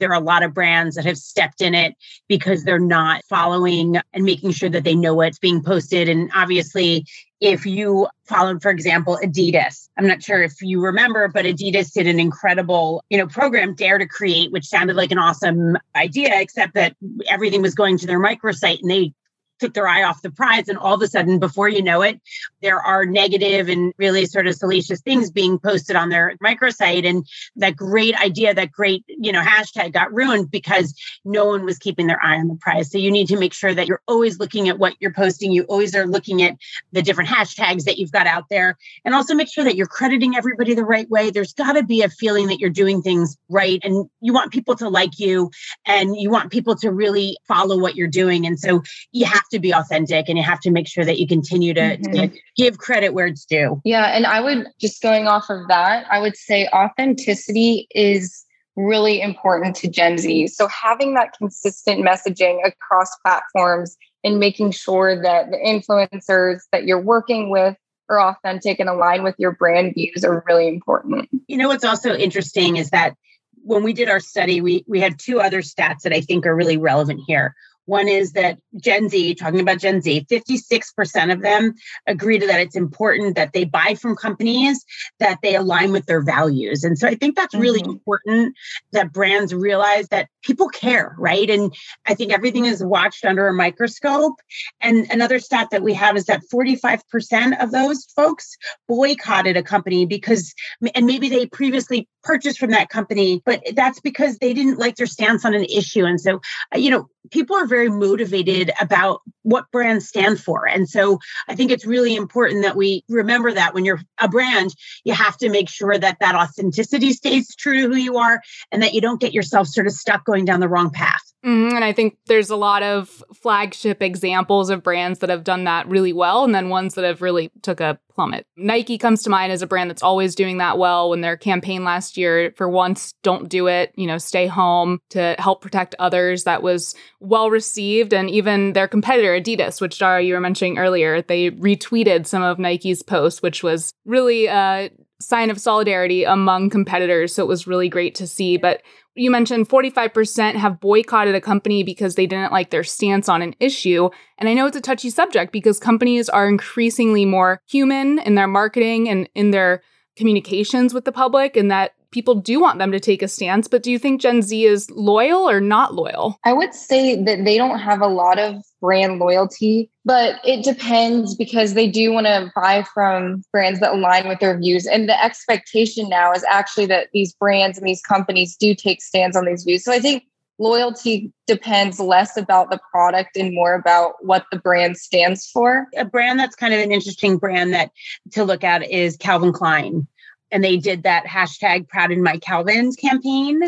There 0.01 0.09
are 0.09 0.15
a 0.15 0.19
lot 0.19 0.44
of 0.44 0.53
brands 0.53 0.95
that 0.95 1.06
have 1.06 1.18
stepped 1.18 1.62
in 1.62 1.75
it 1.75 1.95
because 2.27 2.63
they're 2.63 2.80
not 2.80 3.21
following 3.30 3.98
and 4.13 4.25
making 4.25 4.51
sure 4.51 4.69
that 4.69 4.83
they 4.83 4.95
know 4.95 5.13
what's 5.13 5.39
being 5.39 5.63
posted. 5.63 6.09
And 6.09 6.30
obviously, 6.36 7.06
if 7.39 7.65
you 7.65 8.07
followed, 8.25 8.62
for 8.62 8.71
example, 8.71 9.19
Adidas, 9.24 9.89
I'm 9.98 10.07
not 10.07 10.24
sure 10.24 10.42
if 10.42 10.56
you 10.62 10.81
remember, 10.81 11.27
but 11.27 11.45
Adidas 11.45 11.94
did 11.94 12.07
an 12.07 12.19
incredible, 12.19 13.03
you 13.09 13.18
know, 13.19 13.27
program, 13.27 13.75
Dare 13.75 14.00
to 14.00 14.07
Create, 14.07 14.51
which 14.51 14.65
sounded 14.65 14.95
like 14.95 15.12
an 15.12 15.19
awesome 15.19 15.77
idea, 15.96 16.39
except 16.39 16.74
that 16.74 16.96
everything 17.29 17.62
was 17.62 17.75
going 17.75 17.98
to 18.00 18.08
their 18.08 18.20
microsite 18.20 18.81
and 18.81 18.89
they 18.89 19.13
took 19.62 19.74
their 19.74 19.88
eye 19.88 20.03
off 20.03 20.22
the 20.22 20.32
prize. 20.32 20.68
And 20.68 20.77
all 20.77 20.96
of 20.96 21.01
a 21.01 21.08
sudden, 21.08 21.39
before 21.39 21.70
you 21.70 21.84
know 21.84 22.01
it, 22.01 22.20
there 22.62 22.82
are 22.82 23.06
negative 23.06 23.70
and 23.70 23.94
really 23.98 24.25
sort 24.25 24.48
of 24.48 24.56
salacious 24.56 25.01
things 25.01 25.32
being 25.32 25.60
posted 25.60 25.96
on 25.96 26.10
their 26.10 26.36
microsite. 26.44 27.08
And 27.08 27.25
that 27.56 27.75
great 27.75 28.20
idea, 28.20 28.53
that 28.53 28.72
great, 28.72 29.06
you 29.08 29.32
know, 29.32 29.41
hashtag 29.41 29.94
got 29.94 30.13
ruined 30.13 30.51
because 30.51 30.94
no 31.24 31.46
one 31.46 31.63
was 31.63 31.77
keeping 31.77 32.08
their 32.08 32.24
eye 32.24 32.38
on 32.38 32.48
the 32.48 32.56
prize. 32.56 32.91
So 32.91 32.98
you 32.98 33.12
need 33.12 33.27
to 33.27 33.38
make 33.38 33.53
sure 33.53 33.74
that 33.74 33.88
you're 33.88 34.01
always 34.08 34.39
looking 34.39 34.68
at 34.68 34.80
what 34.80 34.96
you're 35.00 35.13
posting. 35.13 35.51
You 35.51 35.63
always 35.63 35.96
are 35.96 36.08
looking 36.08 36.41
at 36.41 36.58
the 36.91 37.01
different 37.01 37.30
hashtags 37.30 37.84
that 37.86 37.98
you've 37.98 38.12
got 38.12 38.27
out 38.27 38.46
there. 38.50 38.77
And 39.06 39.13
also 39.13 39.36
make 39.36 39.51
sure 39.51 39.63
that 39.63 39.75
you're 39.75 39.88
crediting 39.88 40.36
everybody 40.36 40.74
the 40.74 40.84
right 40.84 41.10
way. 41.10 41.30
There's 41.30 41.53
got 41.53 41.74
to 41.74 41.84
be 41.84 42.01
a 42.01 42.10
feeling 42.10 42.48
that 42.48 42.60
you're 42.60 42.70
doing 42.70 43.01
things 43.01 43.38
right. 43.48 43.80
And 43.84 44.10
you 44.22 44.34
want 44.34 44.51
people 44.51 44.75
to 44.77 44.89
like 44.89 45.20
you 45.20 45.51
and 45.86 46.15
you 46.15 46.32
want 46.32 46.51
people 46.51 46.75
to 46.77 46.91
really 46.91 47.38
follow 47.48 47.80
what 47.80 47.96
you're 47.96 48.08
doing. 48.08 48.48
And 48.48 48.60
so 48.60 48.82
you 49.12 49.25
have 49.25 49.48
to 49.51 49.60
be 49.60 49.74
authentic 49.74 50.27
and 50.27 50.38
you 50.38 50.43
have 50.43 50.60
to 50.62 50.72
make 50.72 50.88
sure 50.88 51.05
that 51.05 51.20
you 51.20 51.27
continue 51.27 51.74
to, 51.74 51.81
mm-hmm. 51.81 52.13
to, 52.13 52.31
give 52.58 52.77
credit 52.77 53.13
where 53.13 53.27
it's 53.27 53.46
due. 53.46 53.81
Yeah. 53.86 54.15
And 54.15 54.25
I 54.25 54.41
would 54.41 54.67
just 54.79 55.01
going 55.01 55.27
off 55.27 55.50
of 55.50 55.67
that, 55.70 56.05
I 56.12 56.20
would 56.20 56.36
say 56.36 56.67
authenticity 56.74 57.88
is 57.96 58.46
really 58.75 59.22
important 59.22 59.75
to 59.77 59.88
Gen 59.88 60.17
Z. 60.17 60.48
So 60.48 60.67
having 60.67 61.13
that 61.13 61.34
consistent 61.38 62.05
messaging 62.05 62.60
across 62.65 63.10
platforms 63.24 63.98
and 64.24 64.39
making 64.39 64.72
sure 64.72 65.22
that 65.22 65.51
the 65.51 65.58
influencers 65.58 66.60
that 66.72 66.86
you're 66.86 67.01
working 67.01 67.50
with 67.50 67.75
are 68.10 68.22
authentic 68.22 68.79
and 68.79 68.89
align 68.89 69.24
with 69.24 69.36
your 69.38 69.53
brand 69.53 69.93
views 69.93 70.24
are 70.24 70.43
really 70.48 70.67
important. 70.67 71.29
You 71.48 71.58
know 71.58 71.70
what's 71.70 71.86
also 71.86 72.13
interesting 72.13 72.77
is 72.77 72.89
that 72.89 73.15
when 73.63 73.84
we 73.84 73.93
did 73.93 74.10
our 74.10 74.20
study, 74.20 74.60
we 74.62 74.84
we 74.88 75.00
had 75.00 75.20
two 75.20 75.39
other 75.39 75.62
stats 75.62 76.01
that 76.03 76.13
I 76.13 76.22
think 76.22 76.46
are 76.46 76.55
really 76.55 76.77
relevant 76.77 77.22
here. 77.27 77.55
One 77.85 78.07
is 78.07 78.33
that 78.33 78.57
Gen 78.77 79.09
Z, 79.09 79.35
talking 79.35 79.59
about 79.59 79.79
Gen 79.79 80.01
Z, 80.01 80.25
56% 80.29 81.33
of 81.33 81.41
them 81.41 81.73
agree 82.07 82.39
to 82.39 82.47
that 82.47 82.59
it's 82.59 82.75
important 82.75 83.35
that 83.35 83.53
they 83.53 83.65
buy 83.65 83.95
from 83.95 84.15
companies 84.15 84.85
that 85.19 85.39
they 85.41 85.55
align 85.55 85.91
with 85.91 86.05
their 86.05 86.21
values. 86.21 86.83
And 86.83 86.97
so 86.97 87.07
I 87.07 87.15
think 87.15 87.35
that's 87.35 87.55
really 87.55 87.81
mm-hmm. 87.81 87.91
important 87.91 88.55
that 88.91 89.11
brands 89.11 89.53
realize 89.53 90.07
that 90.09 90.29
people 90.43 90.69
care, 90.69 91.15
right? 91.17 91.50
And 91.50 91.73
I 92.05 92.13
think 92.13 92.31
everything 92.31 92.65
is 92.65 92.83
watched 92.83 93.25
under 93.25 93.47
a 93.47 93.53
microscope. 93.53 94.35
And 94.79 95.07
another 95.11 95.39
stat 95.39 95.69
that 95.71 95.83
we 95.83 95.93
have 95.93 96.15
is 96.15 96.25
that 96.25 96.41
45% 96.53 97.61
of 97.61 97.71
those 97.71 98.05
folks 98.15 98.55
boycotted 98.88 99.57
a 99.57 99.63
company 99.63 100.05
because, 100.05 100.53
and 100.95 101.05
maybe 101.05 101.29
they 101.29 101.45
previously 101.47 102.07
purchase 102.24 102.58
from 102.58 102.72
that 102.72 102.90
company, 102.90 103.42
but 103.46 103.62
that's 103.75 104.00
because 104.00 104.38
they 104.38 104.54
didn't 104.54 104.80
like 104.80 104.96
their 104.96 105.08
stance 105.08 105.46
on 105.46 105.54
an 105.54 105.66
issue. 105.66 106.06
And 106.06 106.20
so, 106.20 106.42
uh, 106.74 106.78
you 106.78 106.90
know, 106.90 107.10
people 107.32 107.56
are 107.56 107.68
very 107.68 107.90
motivated 107.90 108.72
about 108.80 109.22
what 109.44 109.72
brands 109.72 110.08
stand 110.08 110.40
for. 110.40 110.68
And 110.68 110.90
so 110.90 111.20
I 111.48 111.56
think 111.56 111.72
it's 111.72 111.86
really 111.86 112.16
important 112.16 112.63
that 112.63 112.75
we 112.75 113.04
remember 113.10 113.51
that 113.51 113.74
when 113.74 113.86
you're 113.86 114.01
a 114.20 114.28
brand, 114.28 114.74
you 115.04 115.13
have 115.13 115.38
to 115.38 115.50
make 115.50 115.70
sure 115.70 115.98
that 115.98 116.18
that 116.20 116.36
authenticity 116.36 117.13
stays 117.13 117.56
true 117.56 117.82
to 117.82 117.88
who 117.88 117.96
you 117.96 118.18
are 118.18 118.42
and 118.72 118.84
that 118.84 118.94
you 118.94 119.01
don't 119.01 119.22
get 119.22 119.34
yourself 119.34 119.68
sort 119.68 119.88
of 119.88 119.94
stuck 119.94 120.25
going 120.25 120.46
down 120.46 120.60
the 120.60 120.70
wrong 120.70 120.92
path. 120.92 121.30
Mm-hmm. 121.45 121.75
And 121.75 121.83
I 121.83 121.91
think 121.91 122.17
there's 122.27 122.51
a 122.51 122.55
lot 122.55 122.83
of 122.83 123.24
flagship 123.33 124.03
examples 124.03 124.69
of 124.69 124.83
brands 124.83 125.19
that 125.19 125.31
have 125.31 125.43
done 125.43 125.63
that 125.63 125.88
really 125.88 126.13
well, 126.13 126.43
and 126.43 126.53
then 126.53 126.69
ones 126.69 126.93
that 126.93 127.03
have 127.03 127.21
really 127.21 127.50
took 127.63 127.79
a 127.79 127.98
plummet. 128.13 128.45
Nike 128.57 129.00
comes 129.00 129.24
to 129.24 129.29
mind 129.31 129.51
as 129.51 129.63
a 129.63 129.67
brand 129.67 129.89
that's 129.89 130.03
always 130.03 130.36
doing 130.36 130.60
that 130.60 130.77
well. 130.77 131.10
When 131.10 131.21
their 131.21 131.38
campaign 131.38 131.83
last 131.83 132.15
year, 132.15 132.53
for 132.57 132.69
once, 132.69 133.15
don't 133.24 133.50
do 133.50 133.65
it, 133.65 133.91
you 133.95 134.05
know, 134.05 134.19
stay 134.19 134.45
home 134.45 135.00
to 135.10 135.36
help 135.39 135.62
protect 135.62 135.95
others, 135.98 136.43
that 136.43 136.62
was 136.62 136.93
well 137.19 137.50
received. 137.50 138.13
And 138.13 138.29
even 138.29 138.74
their 138.74 138.88
competitor, 138.88 139.31
Adidas, 139.31 139.81
which 139.81 139.98
Dara, 139.98 140.21
you 140.21 140.36
were 140.36 140.39
mentioning 140.39 140.77
earlier, 140.77 141.24
they 141.24 141.50
retweeted 141.50 142.27
some 142.27 142.43
of 142.43 142.60
Nike's 142.60 143.01
posts, 143.01 143.41
which 143.41 143.63
was 143.63 143.93
really 144.05 144.45
a 144.45 144.91
sign 145.19 145.50
of 145.50 145.62
solidarity 145.62 146.24
among 146.24 146.69
competitors. 146.69 147.33
So 147.33 147.43
it 147.43 147.48
was 147.48 147.67
really 147.67 147.89
great 147.89 148.15
to 148.15 148.27
see. 148.27 148.57
But 148.57 148.81
you 149.15 149.30
mentioned 149.30 149.68
45% 149.68 150.56
have 150.56 150.80
boycotted 150.80 151.36
a 151.36 151.41
company 151.41 151.84
because 151.84 152.15
they 152.15 152.25
didn't 152.25 152.51
like 152.51 152.70
their 152.70 152.84
stance 152.84 153.27
on 153.27 153.41
an 153.41 153.56
issue. 153.60 154.10
And 154.38 154.48
I 154.48 154.53
know 154.53 154.68
it's 154.68 154.77
a 154.77 154.82
touchy 154.82 155.10
subject 155.10 155.51
because 155.51 155.80
companies 155.80 156.30
are 156.30 156.48
increasingly 156.48 157.25
more 157.25 157.60
human 157.68 158.20
in 158.20 158.36
their 158.36 158.48
marketing 158.48 159.10
and 159.10 159.30
in 159.36 159.51
their 159.51 159.82
communications 160.15 160.94
with 160.94 161.06
the 161.06 161.12
public, 161.12 161.56
and 161.56 161.72
that 161.72 161.94
people 162.12 162.36
do 162.36 162.60
want 162.60 162.77
them 162.77 162.91
to 162.91 163.00
take 163.00 163.22
a 163.22 163.27
stance, 163.27 163.68
but 163.70 163.82
do 163.82 163.89
you 163.89 163.98
think 163.98 164.20
Gen 164.20 164.41
Z 164.41 164.65
is 164.65 164.89
loyal 164.91 165.50
or 165.50 165.62
not 165.62 165.94
loyal? 165.94 166.38
I 166.44 166.51
would 166.53 166.74
say 166.74 167.22
that 167.24 167.46
they 167.46 167.58
don't 167.58 167.80
have 167.80 168.01
a 168.01 168.08
lot 168.08 168.38
of 168.38 168.56
brand 168.82 169.20
loyalty, 169.20 169.89
but 170.03 170.36
it 170.44 170.65
depends 170.65 171.36
because 171.36 171.74
they 171.74 171.88
do 171.88 172.12
want 172.12 172.27
to 172.27 172.51
buy 172.53 172.84
from 172.94 173.44
brands 173.51 173.80
that 173.80 173.94
align 173.94 174.27
with 174.27 174.39
their 174.39 174.60
views. 174.60 174.86
And 174.86 175.08
the 175.08 175.24
expectation 175.24 176.10
now 176.10 176.34
is 176.34 176.44
actually 176.50 176.88
that 176.88 177.08
these 177.13 177.34
brands 177.34 177.77
and 177.77 177.88
these 177.88 178.01
companies 178.01 178.58
do 178.58 178.75
take 178.75 179.01
stands 179.01 179.38
on 179.38 179.46
these 179.46 179.63
views. 179.63 179.86
So 179.86 179.94
I 179.94 180.00
think 180.00 180.24
loyalty 180.62 181.34
depends 181.48 182.00
less 182.00 182.38
about 182.38 182.70
the 182.70 182.80
product 182.91 183.36
and 183.36 183.53
more 183.53 183.74
about 183.74 184.13
what 184.22 184.46
the 184.51 184.60
brand 184.60 184.96
stands 184.96 185.50
for. 185.50 185.88
A 185.98 186.06
brand 186.06 186.39
that's 186.39 186.56
kind 186.56 186.74
of 186.74 186.80
an 186.80 186.91
interesting 186.91 187.38
brand 187.38 187.74
that 187.74 187.91
to 188.32 188.44
look 188.44 188.63
at 188.63 188.89
is 188.89 189.18
Calvin 189.18 189.51
Klein 189.51 190.08
and 190.51 190.63
they 190.63 190.77
did 190.77 191.03
that 191.03 191.25
hashtag 191.25 191.88
proud 191.88 192.12
in 192.12 192.22
my 192.22 192.38
Calvins 192.38 192.96
campaign. 192.96 193.62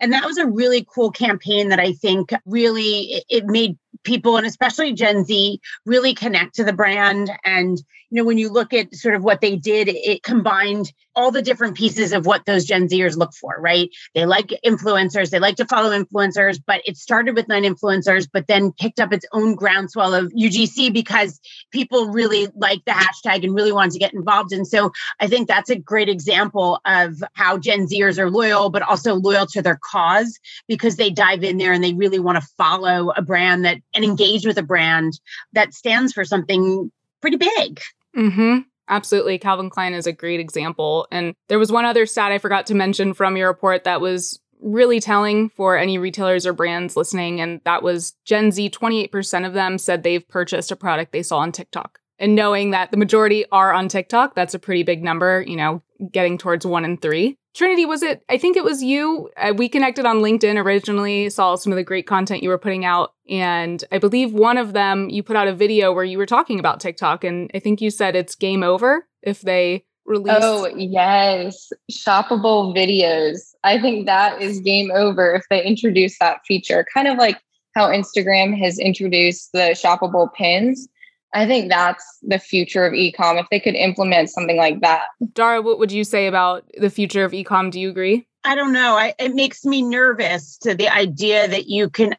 And 0.00 0.12
that 0.12 0.24
was 0.24 0.38
a 0.38 0.46
really 0.46 0.86
cool 0.92 1.10
campaign 1.10 1.68
that 1.68 1.78
I 1.78 1.92
think 1.92 2.32
really 2.46 3.22
it 3.28 3.46
made 3.46 3.78
people 4.04 4.36
and 4.36 4.46
especially 4.46 4.92
Gen 4.92 5.24
Z 5.24 5.60
really 5.84 6.14
connect 6.14 6.54
to 6.56 6.64
the 6.64 6.72
brand. 6.72 7.30
And, 7.44 7.78
you 8.10 8.20
know, 8.20 8.24
when 8.24 8.38
you 8.38 8.50
look 8.50 8.72
at 8.72 8.94
sort 8.94 9.14
of 9.14 9.24
what 9.24 9.40
they 9.40 9.56
did, 9.56 9.88
it 9.88 10.22
combined 10.22 10.92
all 11.16 11.30
the 11.30 11.42
different 11.42 11.76
pieces 11.76 12.12
of 12.12 12.26
what 12.26 12.44
those 12.44 12.64
Gen 12.64 12.88
Zers 12.88 13.16
look 13.16 13.32
for, 13.34 13.56
right? 13.60 13.88
They 14.14 14.26
like 14.26 14.52
influencers, 14.64 15.30
they 15.30 15.38
like 15.38 15.56
to 15.56 15.64
follow 15.64 15.90
influencers, 15.90 16.60
but 16.64 16.82
it 16.84 16.96
started 16.96 17.36
with 17.36 17.48
nine 17.48 17.62
influencers, 17.62 18.28
but 18.32 18.46
then 18.46 18.72
picked 18.72 19.00
up 19.00 19.12
its 19.12 19.24
own 19.32 19.54
groundswell 19.54 20.14
of 20.14 20.32
UGC 20.32 20.92
because 20.92 21.40
people 21.70 22.08
really 22.08 22.48
like 22.56 22.84
the 22.84 22.92
hashtag 22.92 23.44
and 23.44 23.54
really 23.54 23.72
wanted 23.72 23.92
to 23.92 23.98
get 23.98 24.12
involved. 24.12 24.52
And 24.52 24.66
so 24.66 24.92
I 25.20 25.26
think 25.28 25.46
that's 25.48 25.70
a 25.70 25.76
great 25.76 26.08
example 26.08 26.80
of 26.84 27.22
how 27.34 27.58
Gen 27.58 27.86
Zers 27.86 28.18
are 28.18 28.30
loyal, 28.30 28.70
but 28.70 28.82
also 28.82 29.14
loyal 29.14 29.46
to 29.46 29.62
their 29.62 29.78
cause 29.82 30.38
because 30.66 30.96
they 30.96 31.10
dive 31.10 31.44
in 31.44 31.58
there 31.58 31.72
and 31.72 31.82
they 31.82 31.94
really 31.94 32.18
want 32.18 32.40
to 32.40 32.48
follow 32.58 33.10
a 33.10 33.22
brand 33.22 33.64
that 33.64 33.78
and 33.94 34.04
engage 34.04 34.46
with 34.46 34.58
a 34.58 34.62
brand 34.62 35.20
that 35.52 35.74
stands 35.74 36.12
for 36.12 36.24
something 36.24 36.90
pretty 37.20 37.36
big. 37.36 37.80
Mm-hmm. 38.16 38.58
Absolutely. 38.88 39.38
Calvin 39.38 39.70
Klein 39.70 39.94
is 39.94 40.06
a 40.06 40.12
great 40.12 40.40
example. 40.40 41.06
And 41.10 41.34
there 41.48 41.58
was 41.58 41.72
one 41.72 41.84
other 41.84 42.06
stat 42.06 42.32
I 42.32 42.38
forgot 42.38 42.66
to 42.66 42.74
mention 42.74 43.14
from 43.14 43.36
your 43.36 43.48
report 43.48 43.84
that 43.84 44.00
was 44.00 44.40
really 44.60 45.00
telling 45.00 45.50
for 45.50 45.76
any 45.76 45.98
retailers 45.98 46.46
or 46.46 46.52
brands 46.52 46.96
listening. 46.96 47.40
And 47.40 47.60
that 47.64 47.82
was 47.82 48.14
Gen 48.24 48.50
Z, 48.50 48.70
28% 48.70 49.46
of 49.46 49.52
them 49.52 49.78
said 49.78 50.02
they've 50.02 50.26
purchased 50.26 50.70
a 50.70 50.76
product 50.76 51.12
they 51.12 51.22
saw 51.22 51.38
on 51.38 51.52
TikTok. 51.52 52.00
And 52.18 52.34
knowing 52.34 52.70
that 52.70 52.90
the 52.90 52.96
majority 52.96 53.44
are 53.50 53.72
on 53.72 53.88
TikTok, 53.88 54.34
that's 54.34 54.54
a 54.54 54.58
pretty 54.58 54.82
big 54.82 55.02
number, 55.02 55.42
you 55.46 55.56
know, 55.56 55.82
getting 56.12 56.38
towards 56.38 56.64
one 56.64 56.84
in 56.84 56.96
three. 56.96 57.38
Trinity, 57.54 57.86
was 57.86 58.02
it? 58.02 58.24
I 58.28 58.36
think 58.36 58.56
it 58.56 58.64
was 58.64 58.82
you. 58.82 59.30
Uh, 59.36 59.54
we 59.56 59.68
connected 59.68 60.04
on 60.04 60.16
LinkedIn 60.18 60.62
originally, 60.62 61.30
saw 61.30 61.54
some 61.54 61.72
of 61.72 61.76
the 61.76 61.84
great 61.84 62.06
content 62.06 62.42
you 62.42 62.48
were 62.48 62.58
putting 62.58 62.84
out. 62.84 63.14
And 63.30 63.82
I 63.92 63.98
believe 63.98 64.32
one 64.32 64.58
of 64.58 64.72
them, 64.72 65.08
you 65.08 65.22
put 65.22 65.36
out 65.36 65.46
a 65.46 65.54
video 65.54 65.92
where 65.92 66.04
you 66.04 66.18
were 66.18 66.26
talking 66.26 66.58
about 66.58 66.80
TikTok. 66.80 67.22
And 67.22 67.50
I 67.54 67.60
think 67.60 67.80
you 67.80 67.90
said 67.90 68.16
it's 68.16 68.34
game 68.34 68.64
over 68.64 69.06
if 69.22 69.40
they 69.42 69.84
release. 70.04 70.36
Oh, 70.40 70.66
yes. 70.76 71.72
Shoppable 71.92 72.76
videos. 72.76 73.38
I 73.62 73.80
think 73.80 74.06
that 74.06 74.42
is 74.42 74.58
game 74.60 74.90
over 74.92 75.32
if 75.34 75.44
they 75.48 75.64
introduce 75.64 76.18
that 76.18 76.40
feature. 76.46 76.84
Kind 76.92 77.06
of 77.06 77.18
like 77.18 77.40
how 77.76 77.88
Instagram 77.88 78.58
has 78.58 78.78
introduced 78.78 79.50
the 79.52 79.76
shoppable 79.80 80.32
pins. 80.34 80.88
I 81.34 81.46
think 81.46 81.68
that's 81.68 82.04
the 82.22 82.38
future 82.38 82.86
of 82.86 82.92
ecom. 82.92 83.40
If 83.40 83.46
they 83.50 83.60
could 83.60 83.74
implement 83.74 84.30
something 84.30 84.56
like 84.56 84.80
that. 84.80 85.02
Dara, 85.32 85.60
what 85.60 85.78
would 85.78 85.92
you 85.92 86.04
say 86.04 86.26
about 86.26 86.64
the 86.78 86.90
future 86.90 87.24
of 87.24 87.32
ecom? 87.32 87.70
Do 87.70 87.80
you 87.80 87.90
agree? 87.90 88.26
I 88.44 88.54
don't 88.54 88.72
know. 88.72 88.96
I, 88.96 89.14
it 89.18 89.34
makes 89.34 89.64
me 89.64 89.82
nervous 89.82 90.58
to 90.58 90.74
the 90.74 90.88
idea 90.88 91.48
that 91.48 91.66
you 91.66 91.90
can. 91.90 92.14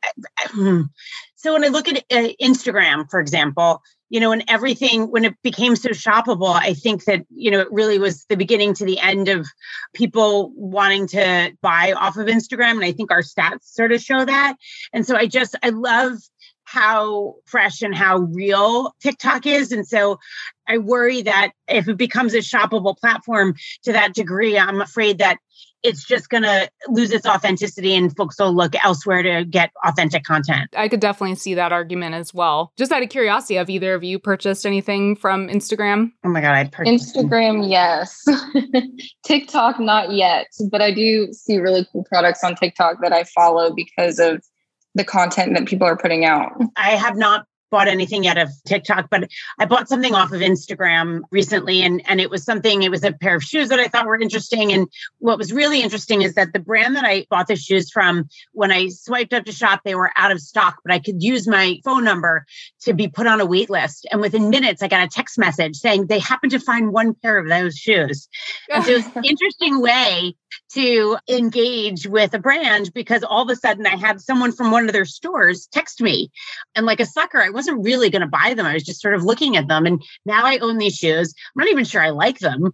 So 1.38 1.54
when 1.54 1.64
I 1.64 1.68
look 1.68 1.88
at 1.88 1.98
uh, 2.12 2.30
Instagram, 2.42 3.08
for 3.08 3.20
example, 3.20 3.84
you 4.10 4.20
know, 4.20 4.32
and 4.32 4.44
everything 4.48 5.12
when 5.12 5.26
it 5.26 5.36
became 5.44 5.76
so 5.76 5.90
shoppable, 5.90 6.56
I 6.56 6.74
think 6.74 7.06
that 7.06 7.24
you 7.30 7.52
know 7.52 7.60
it 7.60 7.68
really 7.72 8.00
was 8.00 8.26
the 8.26 8.36
beginning 8.38 8.74
to 8.76 8.86
the 8.86 9.00
end 9.00 9.30
of 9.30 9.46
people 9.94 10.52
wanting 10.56 11.08
to 11.10 11.52
buy 11.62 11.94
off 11.94 12.18
of 12.18 12.26
Instagram, 12.26 12.72
and 12.72 12.84
I 12.84 12.92
think 12.92 13.12
our 13.12 13.22
stats 13.22 13.64
sort 13.66 13.92
of 13.92 14.02
show 14.02 14.26
that. 14.26 14.56
And 14.92 15.06
so 15.06 15.16
I 15.16 15.28
just 15.28 15.56
I 15.62 15.70
love 15.70 16.18
how 16.66 17.36
fresh 17.46 17.82
and 17.82 17.96
how 17.96 18.18
real 18.18 18.94
TikTok 19.00 19.46
is. 19.46 19.72
And 19.72 19.88
so 19.88 20.20
I 20.68 20.80
worry 20.80 21.22
that 21.22 21.52
if 21.68 21.88
it 21.88 21.98
becomes 21.98 22.34
a 22.34 22.40
shoppable 22.40 22.98
platform 22.98 23.56
to 23.84 23.94
that 23.94 24.14
degree, 24.14 24.58
I'm 24.58 24.82
afraid 24.82 25.20
that 25.20 25.38
it's 25.84 26.04
just 26.04 26.30
going 26.30 26.42
to 26.42 26.68
lose 26.88 27.12
its 27.12 27.28
authenticity 27.28 27.94
and 27.96 28.16
folks 28.18 28.40
will 28.40 28.54
look 28.54 28.74
elsewhere 28.84 29.22
to 29.22 29.46
get 29.46 29.70
authentic 29.86 30.24
content. 30.24 30.68
I 30.76 30.88
could 30.88 31.00
definitely 31.00 31.36
see 31.36 31.54
that 31.54 31.72
argument 31.72 32.16
as 32.16 32.34
well. 32.34 32.74
Just 32.76 32.92
out 32.92 33.04
of 33.04 33.10
curiosity, 33.10 33.56
have 33.56 33.70
either 33.70 33.94
of 33.94 34.04
you 34.04 34.18
purchased 34.18 34.66
anything 34.66 35.16
from 35.16 35.48
Instagram? 35.48 36.12
Oh 36.24 36.30
my 36.30 36.42
God, 36.42 36.56
I 36.56 36.64
purchased 36.66 37.16
Instagram, 37.16 37.70
yes. 37.70 38.26
TikTok, 39.24 39.80
not 39.80 40.12
yet, 40.12 40.48
but 40.72 40.82
I 40.82 40.92
do 40.92 41.32
see 41.32 41.60
really 41.60 41.88
cool 41.92 42.04
products 42.06 42.44
on 42.44 42.56
TikTok 42.56 42.98
that 43.04 43.14
I 43.14 43.24
follow 43.26 43.72
because 43.72 44.18
of 44.18 44.44
the 44.96 45.04
content 45.04 45.54
that 45.54 45.68
people 45.68 45.86
are 45.86 45.98
putting 45.98 46.26
out. 46.26 46.52
I 46.76 46.92
have 46.92 47.16
not 47.16 47.46
bought 47.76 47.90
anything 47.90 48.26
out 48.26 48.38
of 48.38 48.50
TikTok, 48.66 49.10
but 49.10 49.28
I 49.60 49.66
bought 49.66 49.90
something 49.90 50.16
off 50.16 50.32
of 50.32 50.40
Instagram 50.40 51.24
recently 51.30 51.82
and 51.82 52.02
and 52.08 52.22
it 52.22 52.30
was 52.30 52.46
something 52.46 52.84
it 52.84 52.90
was 52.90 53.04
a 53.04 53.12
pair 53.12 53.36
of 53.36 53.44
shoes 53.44 53.68
that 53.68 53.82
I 53.82 53.90
thought 53.90 54.06
were 54.06 54.16
interesting 54.16 54.72
and 54.72 54.88
what 55.18 55.38
was 55.38 55.52
really 55.52 55.82
interesting 55.82 56.22
is 56.22 56.36
that 56.36 56.54
the 56.54 56.60
brand 56.60 56.96
that 56.96 57.04
I 57.04 57.26
bought 57.30 57.48
the 57.48 57.58
shoes 57.58 57.92
from 57.92 58.30
when 58.54 58.72
I 58.72 58.88
swiped 58.88 59.34
up 59.34 59.44
to 59.44 59.52
shop 59.52 59.82
they 59.84 59.94
were 59.94 60.10
out 60.16 60.32
of 60.32 60.40
stock 60.40 60.78
but 60.86 60.94
I 60.94 61.00
could 61.00 61.22
use 61.22 61.50
my 61.50 61.82
phone 61.84 62.06
number 62.06 62.46
to 62.84 62.94
be 62.94 63.10
put 63.10 63.28
on 63.28 63.42
a 63.42 63.46
wait 63.46 63.70
list 63.70 64.08
and 64.10 64.22
within 64.22 64.50
minutes 64.50 64.82
I 64.82 64.88
got 64.88 65.04
a 65.04 65.10
text 65.10 65.38
message 65.38 65.76
saying 65.76 66.08
they 66.08 66.20
happened 66.20 66.54
to 66.54 66.60
find 66.62 66.94
one 66.94 67.14
pair 67.14 67.38
of 67.38 67.50
those 67.50 67.76
shoes. 67.76 68.30
And 68.70 68.86
so 68.86 68.92
it 68.92 68.96
was 68.96 69.06
an 69.16 69.26
interesting 69.26 69.82
way 69.82 70.34
to 70.76 71.18
engage 71.30 72.08
with 72.08 72.34
a 72.34 72.40
brand 72.40 72.94
because 72.94 73.24
all 73.24 73.44
of 73.44 73.50
a 73.50 73.56
sudden 73.56 73.86
I 73.86 73.96
had 73.96 74.20
someone 74.20 74.52
from 74.52 74.72
one 74.72 74.86
of 74.86 74.94
their 74.94 75.06
stores 75.06 75.68
text 75.72 76.02
me. 76.02 76.32
And 76.76 76.86
like 76.86 77.00
a 77.00 77.06
sucker, 77.06 77.42
I 77.42 77.50
wasn't 77.66 77.84
really 77.84 78.10
going 78.10 78.22
to 78.22 78.28
buy 78.28 78.54
them. 78.54 78.66
I 78.66 78.74
was 78.74 78.84
just 78.84 79.02
sort 79.02 79.16
of 79.16 79.24
looking 79.24 79.58
at 79.58 79.68
them. 79.68 79.86
And 79.86 80.04
now 80.26 80.46
I 80.46 80.60
own 80.60 80.78
these 80.78 80.96
shoes. 80.96 81.34
I'm 81.56 81.64
not 81.64 81.72
even 81.72 81.84
sure 81.84 82.04
I 82.04 82.12
like 82.12 82.40
them. 82.40 82.66
Um, 82.66 82.72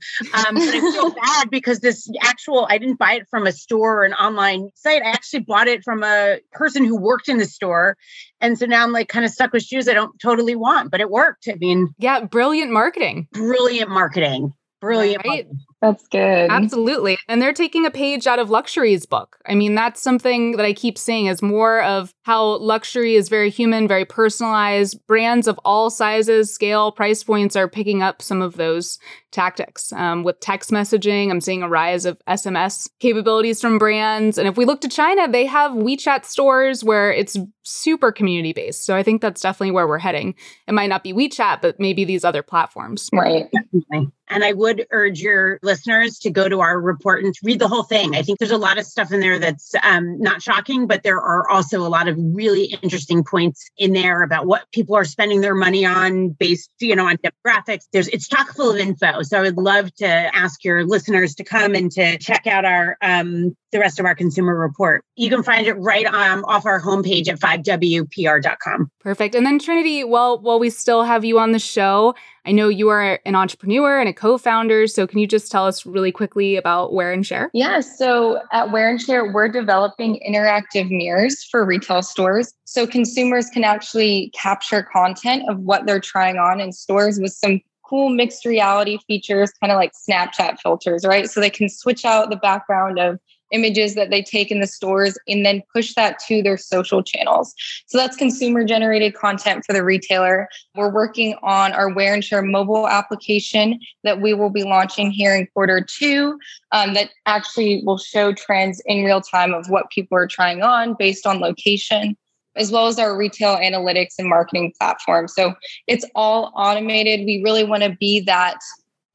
but 0.56 0.62
I 0.62 0.80
feel 0.80 1.12
bad 1.24 1.50
because 1.50 1.80
this 1.80 2.10
actual, 2.22 2.68
I 2.70 2.78
didn't 2.78 3.00
buy 3.00 3.14
it 3.14 3.28
from 3.30 3.48
a 3.48 3.52
store 3.52 4.02
or 4.02 4.04
an 4.04 4.14
online 4.14 4.70
site. 4.76 5.02
I 5.02 5.10
actually 5.10 5.42
bought 5.42 5.68
it 5.68 5.84
from 5.84 6.04
a 6.04 6.40
person 6.52 6.84
who 6.84 7.00
worked 7.00 7.30
in 7.30 7.38
the 7.38 7.46
store. 7.46 7.96
And 8.42 8.58
so 8.58 8.66
now 8.66 8.84
I'm 8.84 8.92
like 8.92 9.08
kind 9.08 9.24
of 9.24 9.32
stuck 9.32 9.54
with 9.54 9.64
shoes 9.64 9.88
I 9.88 9.94
don't 9.94 10.20
totally 10.20 10.56
want, 10.56 10.92
but 10.92 11.00
it 11.00 11.10
worked. 11.10 11.48
I 11.48 11.56
mean, 11.56 11.94
yeah, 11.98 12.26
brilliant 12.26 12.72
marketing. 12.72 13.28
Brilliant 13.32 13.90
marketing. 13.90 14.54
Brilliant. 14.82 15.24
Right? 15.26 15.48
That's 15.82 16.08
good. 16.10 16.52
Absolutely. 16.52 17.18
And 17.28 17.42
they're 17.42 17.54
taking 17.54 17.88
a 17.88 17.92
page 17.92 18.28
out 18.28 18.38
of 18.38 18.52
luxury's 18.52 19.08
book. 19.08 19.38
I 19.48 19.56
mean, 19.56 19.74
that's 19.74 20.00
something 20.00 20.52
that 20.58 20.66
I 20.66 20.74
keep 20.74 20.96
seeing 20.96 21.26
is 21.26 21.42
more 21.42 21.82
of 21.82 22.14
how 22.22 22.60
luxury 22.60 23.16
is 23.16 23.30
very 23.30 23.50
human, 23.50 23.88
very 23.88 24.06
personalized. 24.06 25.00
Brands 25.08 25.48
of 25.48 25.60
all 25.66 25.90
sizes, 25.90 26.54
scale, 26.54 26.92
price 26.92 27.24
points 27.24 27.56
are 27.56 27.68
picking 27.68 28.04
up 28.04 28.22
some 28.22 28.44
of 28.44 28.58
those 28.58 29.00
tactics. 29.32 29.92
Um, 29.94 30.24
with 30.24 30.40
text 30.40 30.72
messaging, 30.72 31.32
I'm 31.32 31.42
seeing 31.42 31.64
a 31.64 31.70
rise 31.70 32.06
of 32.06 32.22
SMS 32.28 32.90
capabilities 33.00 33.62
from 33.62 33.78
brands. 33.78 34.38
And 34.38 34.48
if 34.48 34.58
we 34.58 34.66
look 34.66 34.82
to 34.82 34.90
China, 34.90 35.28
they 35.28 35.46
have 35.46 35.72
WeChat 35.72 36.26
stores 36.26 36.84
where 36.84 37.12
it's 37.12 37.38
super 37.64 38.12
community 38.12 38.54
based. 38.54 38.86
So 38.86 38.96
I 38.96 39.04
think 39.04 39.22
that's 39.22 39.42
definitely 39.42 39.72
where 39.72 39.88
we're 39.88 40.00
heading. 40.00 40.36
It 40.68 40.74
might 40.74 40.88
not 40.88 41.04
be 41.04 41.14
WeChat, 41.14 41.62
but 41.62 41.80
maybe 41.80 42.06
these 42.06 42.24
other 42.24 42.44
platforms. 42.44 43.10
Right. 43.14 43.50
Definitely. 43.52 44.12
And 44.30 44.46
I 44.46 44.54
would 44.54 44.88
urge 44.92 45.20
your 45.20 45.60
listeners 45.62 46.18
to 46.20 46.30
go 46.30 46.48
to 46.48 46.62
our 46.62 46.80
report 46.80 47.24
and 47.24 47.36
read 47.44 47.60
the 47.60 47.68
whole 47.68 47.84
thing. 47.84 48.16
I 48.16 48.22
think 48.22 48.40
there's 48.40 48.52
a 48.52 48.58
lot 48.58 48.78
of 48.78 48.86
stuff 48.86 49.12
in 49.12 49.20
there 49.20 49.40
that's 49.40 49.76
um, 49.84 50.20
not 50.20 50.42
shocking, 50.42 50.88
but 50.88 51.04
there 51.04 51.20
are 51.20 51.50
also 51.50 51.82
a 51.82 51.90
lot 51.90 52.08
of 52.08 52.16
really 52.18 52.78
interesting 52.82 53.26
points 53.26 53.70
in 53.78 53.92
there 53.92 54.24
about 54.24 54.48
what 54.48 54.64
people 54.72 54.96
are 54.96 55.04
spending 55.04 55.42
their 55.42 55.54
money 55.54 55.86
on 55.86 56.30
based, 56.30 56.72
you 56.80 56.96
know, 56.96 57.08
on 57.08 57.18
demographics. 57.18 57.84
There's 57.92 58.08
it's 58.08 58.28
chock 58.28 58.54
full 58.56 58.72
of 58.72 58.78
info. 58.78 59.21
So 59.24 59.38
I 59.38 59.42
would 59.42 59.58
love 59.58 59.94
to 59.96 60.08
ask 60.08 60.64
your 60.64 60.86
listeners 60.86 61.36
to 61.36 61.44
come 61.44 61.76
and 61.76 61.92
to 61.92 62.18
check 62.18 62.48
out 62.48 62.66
our 62.66 62.98
um, 63.02 63.56
the 63.72 63.80
rest 63.80 64.00
of 64.00 64.06
our 64.06 64.16
consumer 64.16 64.58
report. 64.58 65.04
You 65.16 65.30
can 65.30 65.44
find 65.44 65.66
it 65.66 65.74
right 65.74 66.06
um, 66.06 66.44
off 66.46 66.66
our 66.66 66.82
homepage 66.82 67.28
at 67.30 67.40
5wpr.com. 67.40 68.92
Perfect. 69.00 69.36
And 69.36 69.46
then 69.46 69.60
Trinity, 69.60 70.04
while 70.04 70.40
while 70.40 70.60
we 70.60 70.70
still 70.70 71.04
have 71.04 71.24
you 71.24 71.40
on 71.40 71.52
the 71.52 71.60
show, 71.60 72.14
I 72.46 72.52
know 72.52 72.70
you 72.70 72.90
are 72.90 73.20
an 73.26 73.36
entrepreneur 73.36 74.00
and 74.00 74.10
a 74.10 74.14
co-founder. 74.14 74.88
So 74.88 75.06
can 75.08 75.20
you 75.20 75.28
just 75.28 75.52
tell 75.52 75.66
us 75.66 75.86
really 75.86 76.12
quickly 76.12 76.56
about 76.56 76.94
Wear 76.94 77.14
and 77.14 77.26
Share? 77.26 77.50
Yeah. 77.54 77.80
So 77.82 78.40
at 78.52 78.72
Wear 78.72 78.90
and 78.90 79.02
Share, 79.02 79.32
we're 79.32 79.50
developing 79.50 80.20
interactive 80.28 80.90
mirrors 80.90 81.44
for 81.44 81.66
retail 81.66 82.02
stores. 82.02 82.54
So 82.66 82.88
consumers 82.88 83.50
can 83.50 83.64
actually 83.64 84.32
capture 84.34 84.84
content 84.84 85.44
of 85.50 85.60
what 85.60 85.86
they're 85.86 86.00
trying 86.00 86.38
on 86.38 86.60
in 86.60 86.72
stores 86.72 87.20
with 87.20 87.34
some 87.34 87.62
cool 87.92 88.10
mixed 88.10 88.46
reality 88.46 88.98
features, 89.06 89.52
kind 89.60 89.70
of 89.70 89.76
like 89.76 89.92
Snapchat 89.92 90.60
filters, 90.60 91.06
right? 91.06 91.30
So 91.30 91.42
they 91.42 91.50
can 91.50 91.68
switch 91.68 92.06
out 92.06 92.30
the 92.30 92.38
background 92.38 92.98
of 92.98 93.20
images 93.52 93.96
that 93.96 94.10
they 94.10 94.22
take 94.22 94.50
in 94.50 94.62
the 94.62 94.68
stores 94.68 95.18
and 95.28 95.46
then 95.46 95.62
push 95.76 95.94
that 95.96 96.20
to 96.20 96.42
their 96.42 96.56
social 96.56 97.04
channels. 97.04 97.54
So 97.86 97.98
that's 97.98 98.16
consumer 98.16 98.64
generated 98.64 99.14
content 99.14 99.66
for 99.66 99.74
the 99.74 99.84
retailer. 99.84 100.48
We're 100.74 100.94
working 100.94 101.36
on 101.44 101.74
our 101.74 101.94
Wear 101.94 102.14
and 102.14 102.24
Share 102.24 102.42
mobile 102.42 102.88
application 102.88 103.78
that 104.06 104.22
we 104.22 104.34
will 104.34 104.52
be 104.52 104.64
launching 104.64 105.12
here 105.12 105.36
in 105.36 105.48
quarter 105.48 105.82
two 105.82 106.40
um, 106.72 106.94
that 106.94 107.10
actually 107.26 107.84
will 107.86 107.98
show 107.98 108.32
trends 108.32 108.82
in 108.86 109.04
real 109.04 109.20
time 109.20 109.54
of 109.54 109.70
what 109.70 109.92
people 109.92 110.18
are 110.18 110.28
trying 110.28 110.62
on 110.62 110.96
based 110.98 111.28
on 111.28 111.40
location 111.40 112.16
as 112.56 112.72
well 112.72 112.88
as 112.88 113.00
our 113.00 113.18
retail 113.18 113.58
analytics 113.58 114.16
and 114.18 114.28
marketing 114.28 114.74
platform. 114.80 115.28
So 115.28 115.54
it's 115.88 116.06
all 116.16 116.52
automated. 116.56 117.26
We 117.26 117.42
really 117.44 117.64
want 117.64 117.84
to 117.84 117.96
be 118.00 118.22
that 118.22 118.58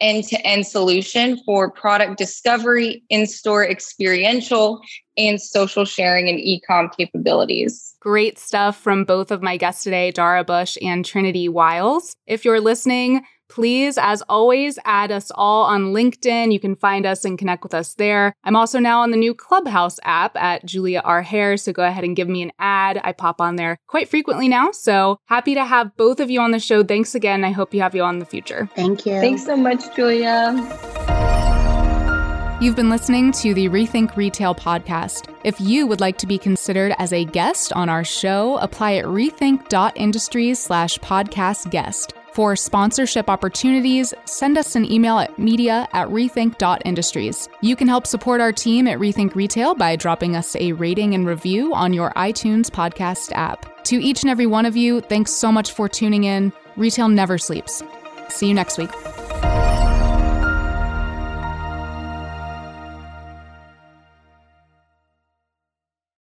end 0.00 0.24
to 0.24 0.36
end 0.46 0.66
solution 0.66 1.40
for 1.44 1.70
product 1.70 2.18
discovery, 2.18 3.02
in 3.08 3.26
store 3.26 3.66
experiential, 3.66 4.80
and 5.16 5.40
social 5.40 5.84
sharing 5.84 6.28
and 6.28 6.38
e 6.38 6.60
com 6.60 6.90
capabilities. 6.96 7.94
Great 8.00 8.38
stuff 8.38 8.78
from 8.78 9.04
both 9.04 9.30
of 9.30 9.42
my 9.42 9.56
guests 9.56 9.82
today, 9.82 10.10
Dara 10.10 10.44
Busch 10.44 10.76
and 10.82 11.04
Trinity 11.04 11.48
Wiles. 11.48 12.14
If 12.26 12.44
you're 12.44 12.60
listening, 12.60 13.22
Please, 13.48 13.98
as 13.98 14.22
always, 14.28 14.78
add 14.84 15.12
us 15.12 15.30
all 15.34 15.64
on 15.64 15.92
LinkedIn. 15.92 16.52
You 16.52 16.60
can 16.60 16.74
find 16.74 17.06
us 17.06 17.24
and 17.24 17.38
connect 17.38 17.62
with 17.62 17.74
us 17.74 17.94
there. 17.94 18.34
I'm 18.44 18.56
also 18.56 18.78
now 18.78 19.00
on 19.00 19.10
the 19.10 19.16
new 19.16 19.34
Clubhouse 19.34 19.98
app 20.04 20.36
at 20.36 20.64
Julia 20.64 21.00
R. 21.04 21.22
Hare, 21.22 21.56
so 21.56 21.72
go 21.72 21.84
ahead 21.84 22.04
and 22.04 22.16
give 22.16 22.28
me 22.28 22.42
an 22.42 22.52
ad. 22.58 23.00
I 23.02 23.12
pop 23.12 23.40
on 23.40 23.56
there 23.56 23.78
quite 23.86 24.08
frequently 24.08 24.48
now. 24.48 24.70
So 24.72 25.18
happy 25.26 25.54
to 25.54 25.64
have 25.64 25.96
both 25.96 26.20
of 26.20 26.30
you 26.30 26.40
on 26.40 26.50
the 26.50 26.60
show. 26.60 26.82
Thanks 26.82 27.14
again. 27.14 27.44
I 27.44 27.52
hope 27.52 27.72
you 27.72 27.82
have 27.82 27.94
you 27.94 28.02
on 28.02 28.16
in 28.16 28.18
the 28.20 28.26
future. 28.26 28.68
Thank 28.74 29.06
you. 29.06 29.20
Thanks 29.20 29.44
so 29.44 29.56
much, 29.56 29.94
Julia. 29.94 30.54
You've 32.58 32.74
been 32.74 32.88
listening 32.88 33.32
to 33.32 33.52
the 33.52 33.68
Rethink 33.68 34.16
Retail 34.16 34.54
podcast. 34.54 35.28
If 35.44 35.60
you 35.60 35.86
would 35.86 36.00
like 36.00 36.16
to 36.18 36.26
be 36.26 36.38
considered 36.38 36.94
as 36.98 37.12
a 37.12 37.26
guest 37.26 37.70
on 37.74 37.90
our 37.90 38.02
show, 38.02 38.56
apply 38.56 38.94
at 38.94 39.04
rethink.industries 39.04 40.58
slash 40.58 40.98
podcast 41.00 41.70
guest. 41.70 42.14
For 42.36 42.54
sponsorship 42.54 43.30
opportunities, 43.30 44.12
send 44.26 44.58
us 44.58 44.76
an 44.76 44.84
email 44.92 45.18
at 45.18 45.38
media 45.38 45.88
at 45.94 46.06
rethink.industries. 46.08 47.48
You 47.62 47.74
can 47.74 47.88
help 47.88 48.06
support 48.06 48.42
our 48.42 48.52
team 48.52 48.86
at 48.86 48.98
Rethink 48.98 49.34
Retail 49.34 49.74
by 49.74 49.96
dropping 49.96 50.36
us 50.36 50.54
a 50.56 50.72
rating 50.72 51.14
and 51.14 51.26
review 51.26 51.72
on 51.72 51.94
your 51.94 52.10
iTunes 52.10 52.68
podcast 52.68 53.32
app. 53.32 53.82
To 53.84 53.96
each 53.96 54.22
and 54.22 54.30
every 54.30 54.46
one 54.46 54.66
of 54.66 54.76
you, 54.76 55.00
thanks 55.00 55.32
so 55.32 55.50
much 55.50 55.72
for 55.72 55.88
tuning 55.88 56.24
in. 56.24 56.52
Retail 56.76 57.08
never 57.08 57.38
sleeps. 57.38 57.82
See 58.28 58.48
you 58.48 58.54
next 58.54 58.76
week. 58.76 58.90